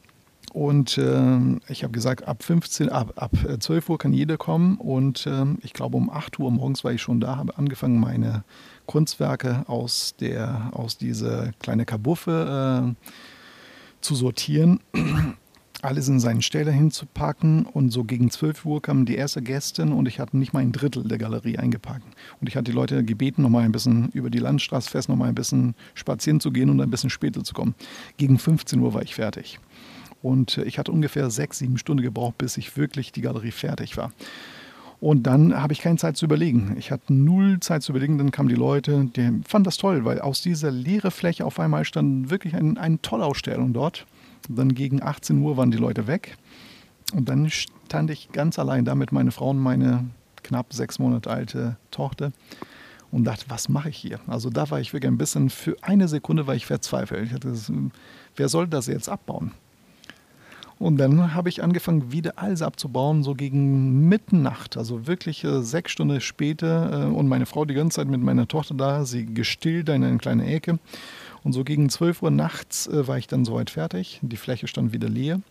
[0.53, 4.77] und äh, ich habe gesagt, ab 15, ab, ab 12 Uhr kann jeder kommen.
[4.77, 8.45] Und äh, ich glaube, um 8 Uhr morgens war ich schon da, habe angefangen, meine
[8.87, 13.11] Kunstwerke aus, der, aus dieser kleinen Kabuffe äh,
[14.01, 14.81] zu sortieren
[15.85, 17.67] alles in seinen Stelle hinzupacken.
[17.67, 20.73] Und so gegen 12 Uhr kamen die ersten Gäste und ich hatte nicht mal ein
[20.73, 22.07] Drittel der Galerie eingepackt.
[22.41, 25.17] Und ich hatte die Leute gebeten, noch mal ein bisschen über die Landstraße fest, noch
[25.17, 27.75] mal ein bisschen spazieren zu gehen und ein bisschen später zu kommen.
[28.17, 29.61] Gegen 15 Uhr war ich fertig.
[30.23, 34.11] Und ich hatte ungefähr sechs, sieben Stunden gebraucht, bis ich wirklich die Galerie fertig war.
[35.01, 36.77] Und dann habe ich keine Zeit zu überlegen.
[36.79, 38.17] Ich hatte null Zeit zu überlegen.
[38.17, 41.85] Dann kamen die Leute, die fanden das toll, weil aus dieser leeren Fläche auf einmal
[41.85, 44.07] stand wirklich ein, eine tolle Ausstellung dort.
[44.49, 46.37] Dann gegen 18 Uhr waren die Leute weg.
[47.15, 50.05] Und dann stand ich ganz allein da mit meiner Frau und meine
[50.43, 52.33] knapp sechs Monate alte Tochter
[53.11, 54.19] und dachte, was mache ich hier?
[54.27, 57.27] Also da war ich wirklich ein bisschen, für eine Sekunde war ich verzweifelt.
[57.27, 57.55] Ich hatte,
[58.37, 59.53] wer soll das jetzt abbauen?
[60.79, 65.93] Und dann habe ich angefangen, wieder alles abzubauen, so gegen Mitternacht, also wirklich äh, sechs
[65.93, 67.05] Stunden später.
[67.05, 70.19] Äh, und meine Frau die ganze Zeit mit meiner Tochter da, sie gestillt in eine
[70.19, 70.79] kleine Ecke.
[71.45, 74.19] Und so gegen 12 Uhr nachts äh, war ich dann soweit fertig.
[74.23, 75.37] Die Fläche stand wieder leer.
[75.37, 75.45] Und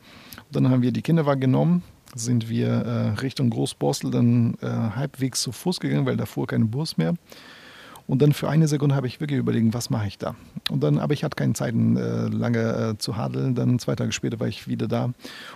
[0.52, 1.84] dann haben wir die Kinderwagen genommen,
[2.16, 6.70] sind wir äh, Richtung Großborstel dann äh, halbwegs zu Fuß gegangen, weil da fuhr kein
[6.70, 7.14] Bus mehr.
[8.06, 10.36] Und dann für eine Sekunde habe ich wirklich überlegt, was mache ich da?
[10.70, 13.56] Und dann, aber ich hatte keine Zeit, äh, lange äh, zu hadeln.
[13.56, 15.12] Dann zwei Tage später war ich wieder da.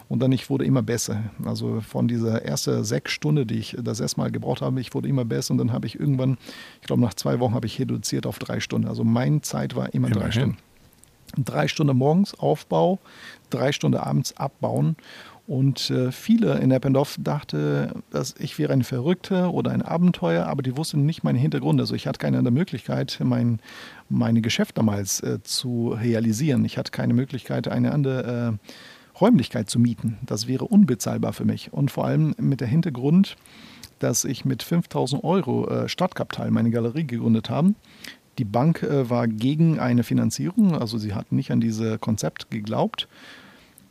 [0.08, 1.24] Und dann, ich wurde immer besser.
[1.44, 5.10] Also von dieser ersten sechs Stunden, die ich das erste Mal gebraucht habe, ich wurde
[5.10, 5.52] immer besser.
[5.52, 6.38] Und dann habe ich irgendwann,
[6.82, 8.88] ich glaube nach zwei Wochen, habe ich reduziert auf drei Stunden.
[8.88, 10.24] Also meine Zeit war immer Immerhin.
[10.24, 10.58] drei Stunden.
[11.38, 13.00] Drei Stunden morgens Aufbau,
[13.50, 14.96] drei Stunden abends abbauen.
[15.48, 20.62] Und äh, viele in Eppendorf dachten, dass ich wäre ein Verrückter oder ein Abenteuer, aber
[20.62, 21.80] die wussten nicht meinen Hintergrund.
[21.80, 23.62] Also ich hatte keine andere Möglichkeit, mein
[24.10, 26.66] meine Geschäft damals äh, zu realisieren.
[26.66, 30.18] Ich hatte keine Möglichkeit, eine andere äh, Räumlichkeit zu mieten.
[30.26, 31.72] Das wäre unbezahlbar für mich.
[31.72, 33.38] Und vor allem mit der Hintergrund,
[34.00, 37.74] dass ich mit 5000 Euro äh, Startkapital meine Galerie gegründet habe.
[38.38, 43.08] Die Bank äh, war gegen eine Finanzierung, also sie hat nicht an dieses Konzept geglaubt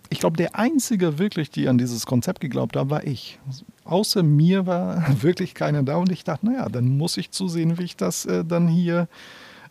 [0.09, 3.39] ich glaube, der Einzige wirklich, die an dieses Konzept geglaubt haben, war ich.
[3.85, 7.85] Außer mir war wirklich keiner da und ich dachte, naja, dann muss ich zusehen, wie
[7.85, 9.09] ich das äh, dann hier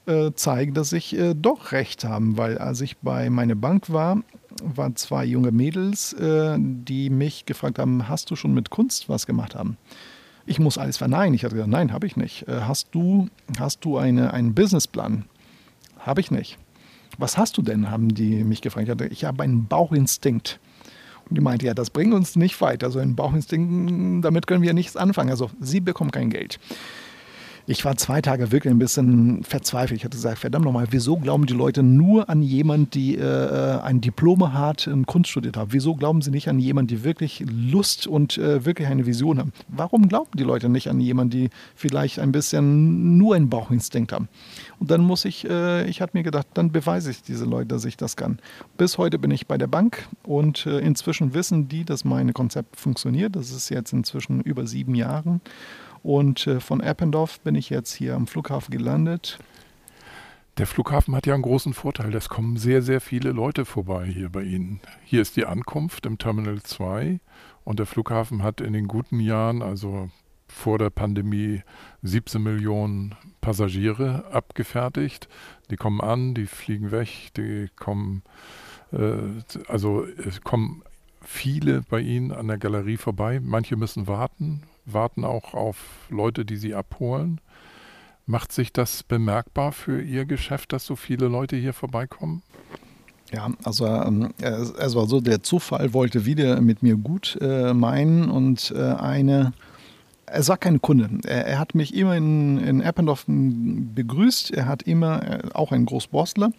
[0.05, 2.37] äh, zeige, dass ich äh, doch recht habe.
[2.37, 4.21] Weil als ich bei meiner Bank war,
[4.63, 9.25] waren zwei junge Mädels, äh, die mich gefragt haben, hast du schon mit Kunst was
[9.25, 9.77] gemacht haben?
[10.45, 11.33] Ich muss alles verneinen.
[11.33, 12.47] Ich hatte gesagt, nein, habe ich nicht.
[12.47, 13.29] Äh, hast du,
[13.59, 15.25] hast du eine, einen Businessplan?
[15.99, 16.57] Habe ich nicht
[17.17, 18.89] was hast du denn, haben die mich gefragt.
[19.01, 20.59] Ich, ich habe einen Bauchinstinkt.
[21.29, 22.83] Und die meinte, ja, das bringt uns nicht weit.
[22.83, 25.31] Also ein Bauchinstinkt, damit können wir nichts anfangen.
[25.31, 26.59] Also sie bekommen kein Geld.
[27.67, 29.97] Ich war zwei Tage wirklich ein bisschen verzweifelt.
[29.97, 34.01] Ich hatte gesagt, verdammt nochmal, wieso glauben die Leute nur an jemanden, die äh, ein
[34.01, 35.69] Diplom hat und Kunst studiert hat?
[35.71, 39.51] Wieso glauben sie nicht an jemanden, die wirklich Lust und äh, wirklich eine Vision haben?
[39.67, 44.29] Warum glauben die Leute nicht an jemanden, die vielleicht ein bisschen nur einen Bauchinstinkt haben?
[44.79, 47.85] Und dann muss ich, äh, ich hatte mir gedacht, dann beweise ich diese Leute, dass
[47.85, 48.37] ich das kann.
[48.77, 52.79] Bis heute bin ich bei der Bank und äh, inzwischen wissen die, dass mein Konzept
[52.79, 53.35] funktioniert.
[53.35, 55.41] Das ist jetzt inzwischen über sieben Jahren.
[56.05, 59.39] Und äh, von Eppendorf bin ich jetzt hier am Flughafen gelandet.
[60.59, 62.13] Der Flughafen hat ja einen großen Vorteil.
[62.13, 64.81] Es kommen sehr, sehr viele Leute vorbei hier bei Ihnen.
[65.03, 67.19] Hier ist die Ankunft im Terminal 2
[67.63, 70.11] und der Flughafen hat in den guten Jahren, also
[70.47, 71.63] vor der Pandemie,
[72.03, 75.27] 17 Millionen Passagiere abgefertigt.
[75.71, 78.21] Die kommen an, die fliegen weg, die kommen,
[78.91, 79.17] äh,
[79.67, 80.83] also es kommen
[81.21, 83.39] viele bei Ihnen an der Galerie vorbei.
[83.41, 85.77] Manche müssen warten, warten auch auf
[86.09, 87.41] Leute, die sie abholen.
[88.25, 92.41] Macht sich das bemerkbar für Ihr Geschäft, dass so viele Leute hier vorbeikommen?
[93.31, 98.29] Ja, also ähm, es war so, der Zufall wollte wieder mit mir gut äh, meinen
[98.29, 99.53] und äh, eine,
[100.27, 101.09] es war kein Kunde.
[101.25, 104.51] Er, er, hat mich immer in, in Eppendorf begrüßt.
[104.51, 106.51] Er hat immer, äh, auch ein Großborstler,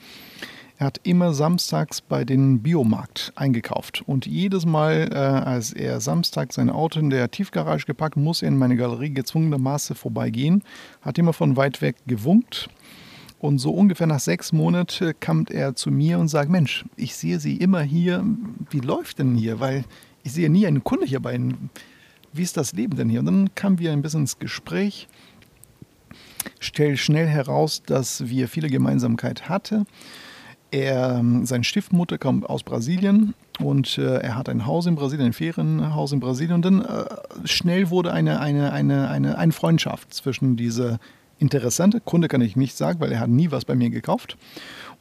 [0.78, 4.02] er hat immer samstags bei den Biomarkt eingekauft.
[4.06, 8.48] Und jedes Mal, äh, als er samstags sein Auto in der Tiefgarage gepackt, muss er
[8.48, 10.62] in meine Galerie gezwungenermaßen vorbeigehen.
[11.00, 12.68] Hat immer von weit weg gewunkt.
[13.38, 17.38] Und so ungefähr nach sechs Monaten kam er zu mir und sagt, Mensch, ich sehe
[17.38, 18.24] Sie immer hier.
[18.70, 19.60] Wie läuft denn hier?
[19.60, 19.84] Weil
[20.24, 21.70] ich sehe nie einen Kunde hier bei Ihnen.
[22.34, 23.20] Wie ist das Leben denn hier?
[23.20, 25.08] Und dann kamen wir ein bisschen ins Gespräch.
[26.60, 29.86] Stell schnell heraus, dass wir viele Gemeinsamkeit hatten.
[30.70, 35.26] Er, ähm, seine Stiefmutter kommt aus Brasilien und äh, er hat ein Haus in Brasilien,
[35.26, 36.54] ein Ferienhaus in Brasilien.
[36.54, 37.04] Und dann äh,
[37.44, 40.98] schnell wurde eine, eine, eine, eine, eine Freundschaft zwischen dieser
[41.38, 44.36] interessante Kunde, kann ich nicht sagen, weil er hat nie was bei mir gekauft.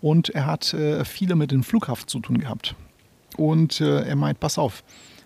[0.02, 2.76] Und er hat äh, viele mit dem Flughafen zu tun gehabt.
[3.38, 4.84] Und äh, er meint, pass auf,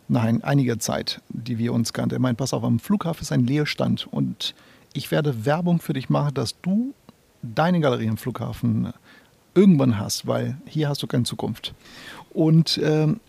[0.07, 3.45] nach einiger Zeit, die wir uns kannten, er meint, pass auf, am Flughafen ist ein
[3.45, 4.55] Leerstand und
[4.93, 6.95] ich werde Werbung für dich machen, dass du
[7.43, 8.91] deine Galerie im Flughafen
[9.59, 11.73] irgendwann hast, weil hier hast du keine Zukunft.
[12.31, 13.19] Und ähm,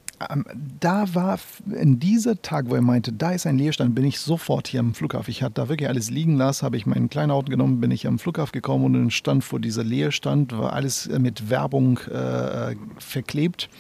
[0.79, 1.39] da war
[1.75, 4.93] in dieser Tag, wo er meinte, da ist ein Leerstand, bin ich sofort hier am
[4.93, 5.31] Flughafen.
[5.31, 8.07] Ich hatte da wirklich alles liegen lassen, habe ich mein kleines Auto genommen, bin ich
[8.07, 12.77] am Flughafen gekommen und dann stand vor dieser Leerstand, war alles äh, mit Werbung äh,
[12.99, 13.71] verklebt.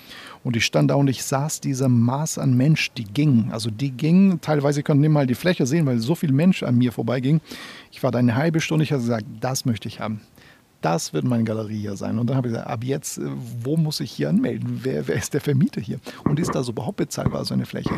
[0.42, 3.50] Und ich stand da und ich saß dieser Maß an Mensch, die ging.
[3.52, 6.78] Also die ging, teilweise konnten nicht mal die Fläche sehen, weil so viel Mensch an
[6.78, 7.42] mir vorbeiging.
[7.92, 10.22] Ich war da eine halbe Stunde, ich habe gesagt, das möchte ich haben
[10.80, 12.18] das wird meine Galerie hier sein.
[12.18, 13.30] Und dann habe ich gesagt, ab jetzt, äh,
[13.62, 14.80] wo muss ich hier anmelden?
[14.82, 16.00] Wer, wer ist der Vermieter hier?
[16.24, 17.90] Und ist das überhaupt bezahlbar, so eine Fläche?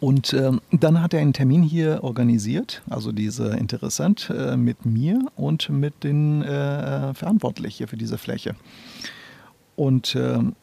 [0.00, 5.18] Und äh, dann hat er einen Termin hier organisiert, also diese interessant, äh, mit mir
[5.36, 8.54] und mit den äh, Verantwortlichen für diese Fläche.
[9.76, 10.54] Und ähm,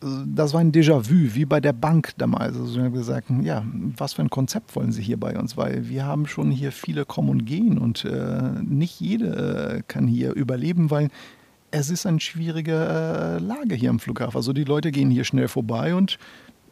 [0.00, 2.56] das war ein Déjà-vu, wie bei der Bank damals.
[2.56, 3.64] Also wir haben gesagt, ja,
[3.96, 5.56] was für ein Konzept wollen Sie hier bei uns?
[5.56, 10.06] Weil wir haben schon hier viele kommen und gehen und äh, nicht jede äh, kann
[10.06, 11.08] hier überleben, weil
[11.70, 14.36] es ist eine schwierige äh, Lage hier am Flughafen.
[14.36, 16.18] Also die Leute gehen hier schnell vorbei und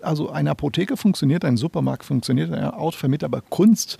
[0.00, 3.98] also eine Apotheke funktioniert, ein Supermarkt funktioniert, ein vermittelt, aber Kunst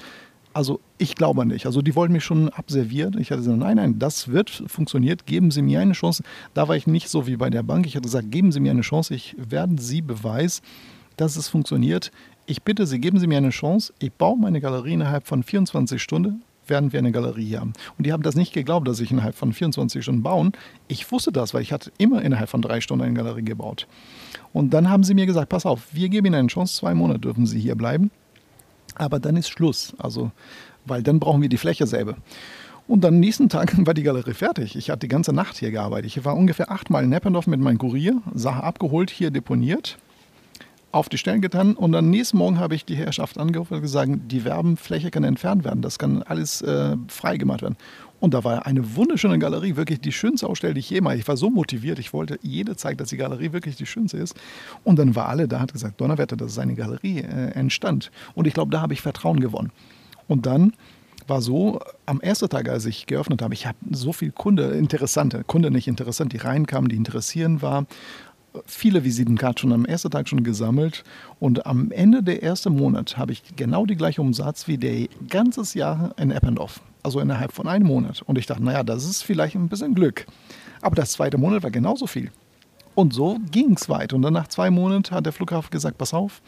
[0.55, 1.67] also ich glaube nicht.
[1.67, 3.17] Also die wollten mich schon abserviert.
[3.17, 5.27] Ich hatte gesagt, nein, nein, das wird funktioniert.
[5.27, 6.23] Geben Sie mir eine Chance.
[6.55, 7.87] Da war ich nicht so wie bei der Bank.
[7.87, 9.15] Ich hatte gesagt, geben Sie mir eine Chance.
[9.15, 10.63] Ich werde Sie Beweis,
[11.17, 12.13] dass es funktioniert.
[12.47, 13.93] Ich bitte Sie, geben Sie mir eine Chance.
[13.99, 17.75] Ich baue meine Galerie innerhalb von 24 Stunden werden wir eine Galerie haben.
[17.99, 20.53] Und die haben das nicht geglaubt, dass ich innerhalb von 24 Stunden bauen.
[20.89, 23.87] Ich wusste das, weil ich hatte immer innerhalb von drei Stunden eine Galerie gebaut.
[24.55, 27.21] Und dann haben sie mir gesagt, pass auf, wir geben Ihnen eine Chance, zwei Monate
[27.21, 28.11] dürfen Sie hier bleiben.
[28.95, 29.95] Aber dann ist Schluss.
[29.99, 30.31] Also,
[30.85, 32.17] weil dann brauchen wir die Fläche selber.
[32.87, 34.77] Und dann nächsten Tag war die Galerie fertig.
[34.77, 36.07] Ich hatte die ganze Nacht hier gearbeitet.
[36.07, 39.99] Ich war ungefähr achtmal in Neppendorf mit meinem Kurier, Sache abgeholt, hier deponiert,
[40.93, 41.75] auf die Stellen getan.
[41.75, 45.65] Und dann nächsten Morgen habe ich die Herrschaft angerufen und gesagt, die Werbenfläche kann entfernt
[45.65, 45.83] werden.
[45.83, 47.77] Das kann alles äh, freigemacht werden.
[48.25, 51.21] Und da war eine wunderschöne Galerie, wirklich die schönste Ausstellung, die ich jemals.
[51.21, 54.35] Ich war so motiviert, ich wollte jede zeigen, dass die Galerie wirklich die schönste ist.
[54.83, 58.11] Und dann war alle da, hat gesagt, Donnerwetter, dass seine Galerie äh, entstand.
[58.35, 59.73] Und ich glaube, da habe ich Vertrauen gewonnen.
[60.27, 60.73] Und dann
[61.27, 65.45] war so, am ersten Tag, als ich geöffnet habe, ich habe so viel Kunde, interessante,
[65.45, 67.85] Kunde nicht interessant, die reinkamen, die interessieren war.
[68.65, 71.05] Viele Visitenkarten schon am ersten Tag schon gesammelt.
[71.41, 75.75] Und am Ende der ersten Monat habe ich genau die gleiche Umsatz wie der ganzes
[75.75, 78.23] Jahr in Eppendorf also innerhalb von einem Monat.
[78.23, 80.27] Und ich dachte, naja, das ist vielleicht ein bisschen Glück.
[80.81, 82.33] Aber das zweite Monat war genauso viel.
[82.95, 84.17] Und so ging es weiter.
[84.17, 86.43] Und dann nach zwei Monaten hat der Flughafen gesagt, pass auf,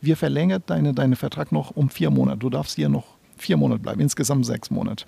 [0.00, 2.38] wir verlängern deinen deine Vertrag noch um vier Monate.
[2.38, 3.04] Du darfst hier noch
[3.36, 5.04] vier Monate bleiben, insgesamt sechs Monate.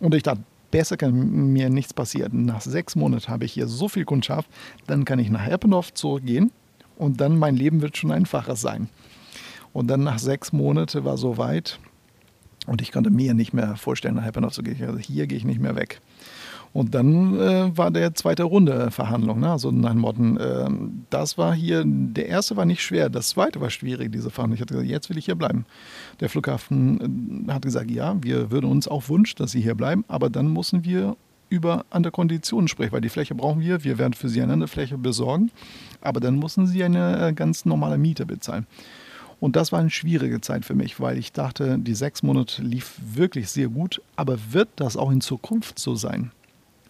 [0.00, 2.46] Und ich dachte, besser kann mir nichts passieren.
[2.46, 4.48] Nach sechs Monaten habe ich hier so viel Kundschaft,
[4.86, 6.52] dann kann ich nach Eppendorf zurückgehen
[6.96, 8.88] und dann mein Leben wird schon einfacher sein.
[9.72, 11.78] Und dann nach sechs Monaten war so weit
[12.66, 14.76] und ich konnte mir nicht mehr vorstellen, nach Eppendorf zu gehen.
[14.82, 16.00] Also hier gehe ich nicht mehr weg.
[16.72, 19.40] Und dann äh, war der zweite Runde Verhandlung.
[19.40, 19.50] Ne?
[19.50, 20.68] Also nach Motten, äh,
[21.10, 24.54] das war hier, der erste war nicht schwer, das zweite war schwierig, diese Verhandlung.
[24.54, 25.66] Ich hatte gesagt, jetzt will ich hier bleiben.
[26.20, 30.04] Der Flughafen äh, hat gesagt, ja, wir würden uns auch wünschen, dass Sie hier bleiben,
[30.06, 31.16] aber dann müssen wir
[31.48, 34.68] über andere Konditionen sprechen, weil die Fläche brauchen wir, wir werden für Sie eine andere
[34.68, 35.50] Fläche besorgen,
[36.00, 38.68] aber dann müssen Sie eine äh, ganz normale Miete bezahlen.
[39.40, 43.00] Und das war eine schwierige Zeit für mich, weil ich dachte, die sechs Monate lief
[43.14, 46.30] wirklich sehr gut, aber wird das auch in Zukunft so sein?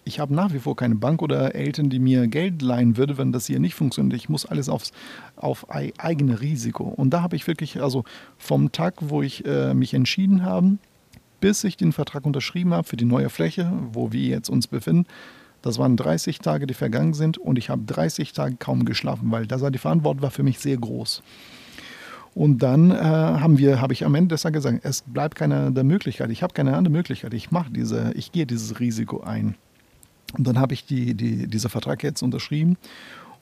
[0.04, 3.32] ich habe nach wie vor keine Bank oder Eltern, die mir Geld leihen würde, wenn
[3.32, 4.14] das hier nicht funktioniert.
[4.14, 4.92] Ich muss alles aufs,
[5.36, 6.84] auf eigene Risiko.
[6.84, 8.04] Und da habe ich wirklich, also
[8.38, 10.78] vom Tag, wo ich äh, mich entschieden habe,
[11.40, 15.06] bis ich den Vertrag unterschrieben habe für die neue Fläche, wo wir jetzt uns befinden,
[15.62, 19.48] das waren 30 Tage, die vergangen sind und ich habe 30 Tage kaum geschlafen, weil
[19.50, 21.22] war die Verantwortung war für mich sehr groß.
[22.34, 25.84] Und dann äh, haben wir, habe ich am Ende deshalb gesagt, es bleibt keine der
[25.84, 26.30] Möglichkeit.
[26.30, 27.34] Ich habe keine andere Möglichkeit.
[27.34, 29.56] Ich mache diese, ich gehe dieses Risiko ein.
[30.38, 32.76] Und dann habe ich die, die, dieser Vertrag jetzt unterschrieben.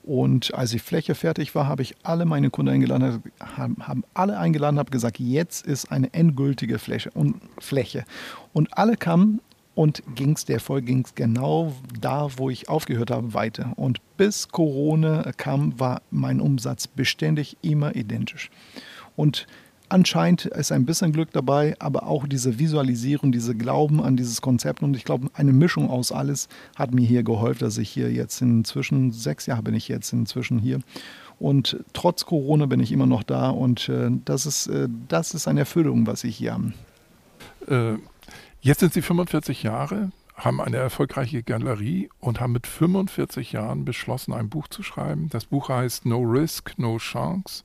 [0.05, 4.39] Und als die Fläche fertig war, habe ich alle meine Kunden eingeladen, haben, haben alle
[4.39, 8.05] eingeladen, habe gesagt, jetzt ist eine endgültige Fläche und Fläche.
[8.55, 9.41] Und alle kamen
[9.79, 13.75] und ging es der Folge ging es genau da, wo ich aufgehört habe, weiter.
[13.77, 18.51] Und bis Corona kam, war mein Umsatz beständig immer identisch.
[19.15, 19.47] Und
[19.91, 24.83] Anscheinend ist ein bisschen Glück dabei, aber auch diese Visualisierung, diese Glauben an dieses Konzept
[24.83, 28.43] und ich glaube, eine Mischung aus alles hat mir hier geholfen, dass ich hier jetzt
[28.43, 30.81] inzwischen, sechs Jahre bin ich jetzt inzwischen hier
[31.39, 35.49] und trotz Corona bin ich immer noch da und äh, das, ist, äh, das ist
[35.49, 36.73] eine Erfüllung, was ich hier habe.
[37.67, 37.99] Äh,
[38.69, 44.35] jetzt sind Sie 45 Jahre, haben eine erfolgreiche Galerie und haben mit 45 Jahren beschlossen,
[44.35, 45.31] ein Buch zu schreiben.
[45.31, 47.65] Das Buch heißt No Risk, No Chance.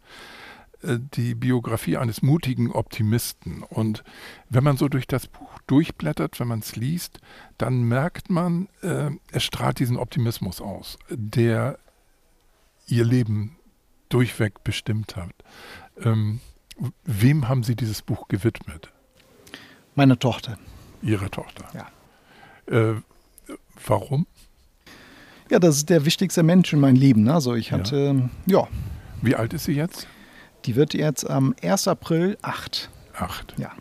[0.81, 3.63] Äh, die Biografie eines mutigen Optimisten.
[3.63, 4.03] Und
[4.49, 7.19] wenn man so durch das Buch durchblättert, wenn man es liest,
[7.57, 11.77] dann merkt man, äh, es strahlt diesen Optimismus aus, der
[12.87, 13.57] ihr Leben
[14.07, 15.33] durchweg bestimmt hat.
[16.01, 16.39] Ähm,
[17.03, 18.91] wem haben Sie dieses Buch gewidmet?
[19.95, 20.57] Meine Tochter.
[21.03, 21.65] Ihre Tochter?
[21.73, 22.91] Ja.
[22.91, 23.01] Äh,
[23.85, 24.25] warum?
[25.51, 27.29] Ja, das ist der wichtigste Mensch in meinem Leben.
[27.29, 28.59] Also ich hatte, ja.
[28.61, 28.67] ja.
[29.21, 30.07] Wie alt ist sie jetzt?
[30.65, 31.87] Die wird jetzt am 1.
[31.87, 32.89] April 8.
[33.13, 33.55] 8.
[33.57, 33.71] Ja.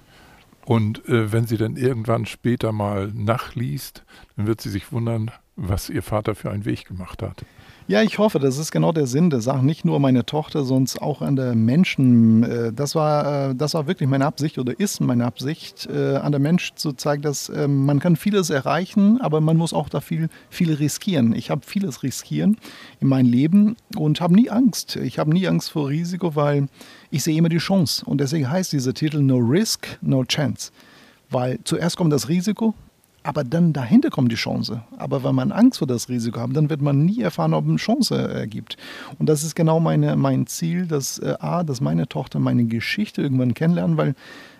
[0.64, 4.04] Und äh, wenn sie dann irgendwann später mal nachliest,
[4.36, 7.44] dann wird sie sich wundern, was ihr Vater für einen Weg gemacht hat.
[7.89, 9.66] Ja, ich hoffe, das ist genau der Sinn der Sache.
[9.66, 12.45] Nicht nur meine Tochter, sondern auch an der Menschen.
[12.45, 16.30] Äh, das war, äh, das war wirklich meine Absicht oder ist meine Absicht, äh, an
[16.30, 20.28] der Mensch zu zeigen, dass man kann vieles erreichen, aber man muss auch da viel,
[20.49, 21.35] viel riskieren.
[21.35, 22.57] Ich habe vieles riskieren
[23.01, 24.97] in meinem Leben und habe nie Angst.
[24.97, 26.68] Ich habe nie Angst vor Risiko, weil
[27.11, 28.05] ich sehe immer die Chance.
[28.05, 30.70] Und deswegen heißt dieser Titel No Risk, No Chance.
[31.30, 32.74] Weil zuerst kommt das Risiko
[33.22, 34.82] aber dann dahinter kommt die Chance.
[34.96, 37.76] Aber wenn man Angst vor das Risiko hat, dann wird man nie erfahren, ob eine
[37.76, 38.76] Chance ergibt.
[39.18, 43.22] Und das ist genau meine, mein Ziel, dass äh, A, dass meine Tochter meine Geschichte
[43.22, 44.14] irgendwann kennenlernen, weil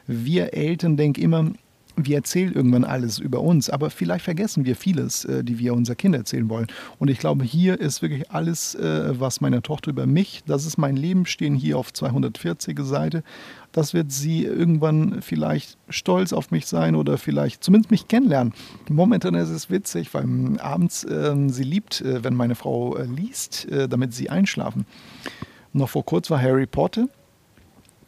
[0.07, 1.51] wir Eltern denken immer,
[1.97, 5.95] wir erzählen irgendwann alles über uns, aber vielleicht vergessen wir vieles, äh, die wir unser
[5.95, 6.67] Kind erzählen wollen.
[6.99, 10.79] Und ich glaube, hier ist wirklich alles, äh, was meine Tochter über mich, das ist
[10.79, 13.23] mein Leben, stehen hier auf 240 Seite.
[13.73, 18.53] Das wird sie irgendwann vielleicht stolz auf mich sein oder vielleicht zumindest mich kennenlernen.
[18.89, 20.27] Momentan ist es witzig, weil
[20.61, 24.87] abends äh, sie liebt, äh, wenn meine Frau äh, liest, äh, damit sie einschlafen.
[25.73, 27.09] Noch vor kurzem war Harry Potter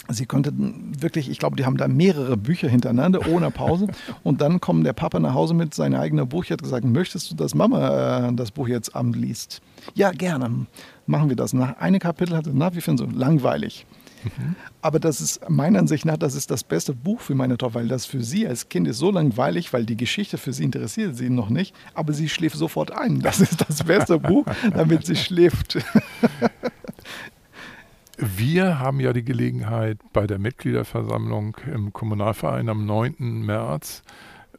[0.09, 3.89] Sie konnte wirklich, ich glaube, die haben da mehrere Bücher hintereinander ohne Pause.
[4.23, 6.45] Und dann kommt der Papa nach Hause mit seinem eigenen Buch.
[6.45, 9.63] Ich hat gesagt, möchtest du, dass Mama äh, das Buch jetzt abend liest?
[9.95, 10.67] Ja, gerne.
[11.07, 11.55] Machen wir das.
[11.55, 13.87] Nach einem Kapitel hatte, na, wie finden Sie, langweilig.
[14.83, 17.89] Aber das ist meiner Ansicht nach, das ist das beste Buch für meine Tochter, weil
[17.89, 21.31] das für sie als Kind ist so langweilig, weil die Geschichte für sie interessiert sie
[21.31, 23.21] noch nicht, aber sie schläft sofort ein.
[23.21, 25.79] Das ist das beste Buch, damit sie schläft.
[28.17, 33.45] Wir haben ja die Gelegenheit, bei der Mitgliederversammlung im Kommunalverein am 9.
[33.45, 34.03] März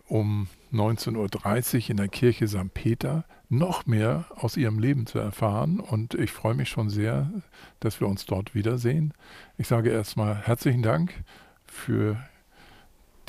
[0.07, 2.73] um 19.30 Uhr in der Kirche St.
[2.73, 5.79] Peter noch mehr aus ihrem Leben zu erfahren.
[5.79, 7.31] Und ich freue mich schon sehr,
[7.79, 9.13] dass wir uns dort wiedersehen.
[9.57, 11.13] Ich sage erstmal herzlichen Dank
[11.65, 12.17] für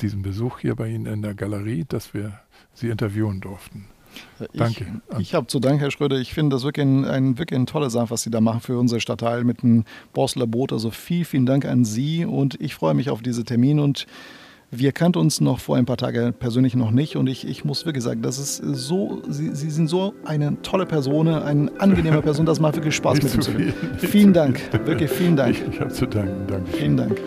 [0.01, 2.39] diesen Besuch hier bei Ihnen in der Galerie, dass wir
[2.73, 3.87] Sie interviewen durften.
[4.53, 5.01] Danke.
[5.13, 6.17] Ich, ich habe zu danken, Herr Schröder.
[6.17, 8.77] Ich finde das wirklich ein, ein, wirklich eine tolle Sache, was Sie da machen für
[8.77, 10.73] unser Stadtteil mit dem Bosler Boot.
[10.73, 14.07] Also vielen, vielen Dank an Sie und ich freue mich auf diese Termin und
[14.69, 17.85] Wir kannten uns noch vor ein paar Tagen persönlich noch nicht und ich, ich muss
[17.85, 22.45] wirklich sagen, das ist so, Sie, Sie sind so eine tolle Person, eine angenehme Person,
[22.45, 23.73] das macht wirklich Spaß mit Ihnen zu reden.
[23.97, 25.55] Vielen Dank, wirklich vielen Dank.
[25.55, 26.69] Ich, ich habe zu danken, danke.
[26.71, 27.17] Vielen Dank.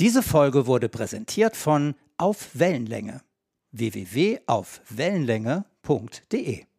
[0.00, 3.20] Diese Folge wurde präsentiert von Auf Wellenlänge
[3.70, 6.69] www.aufwellenlänge.de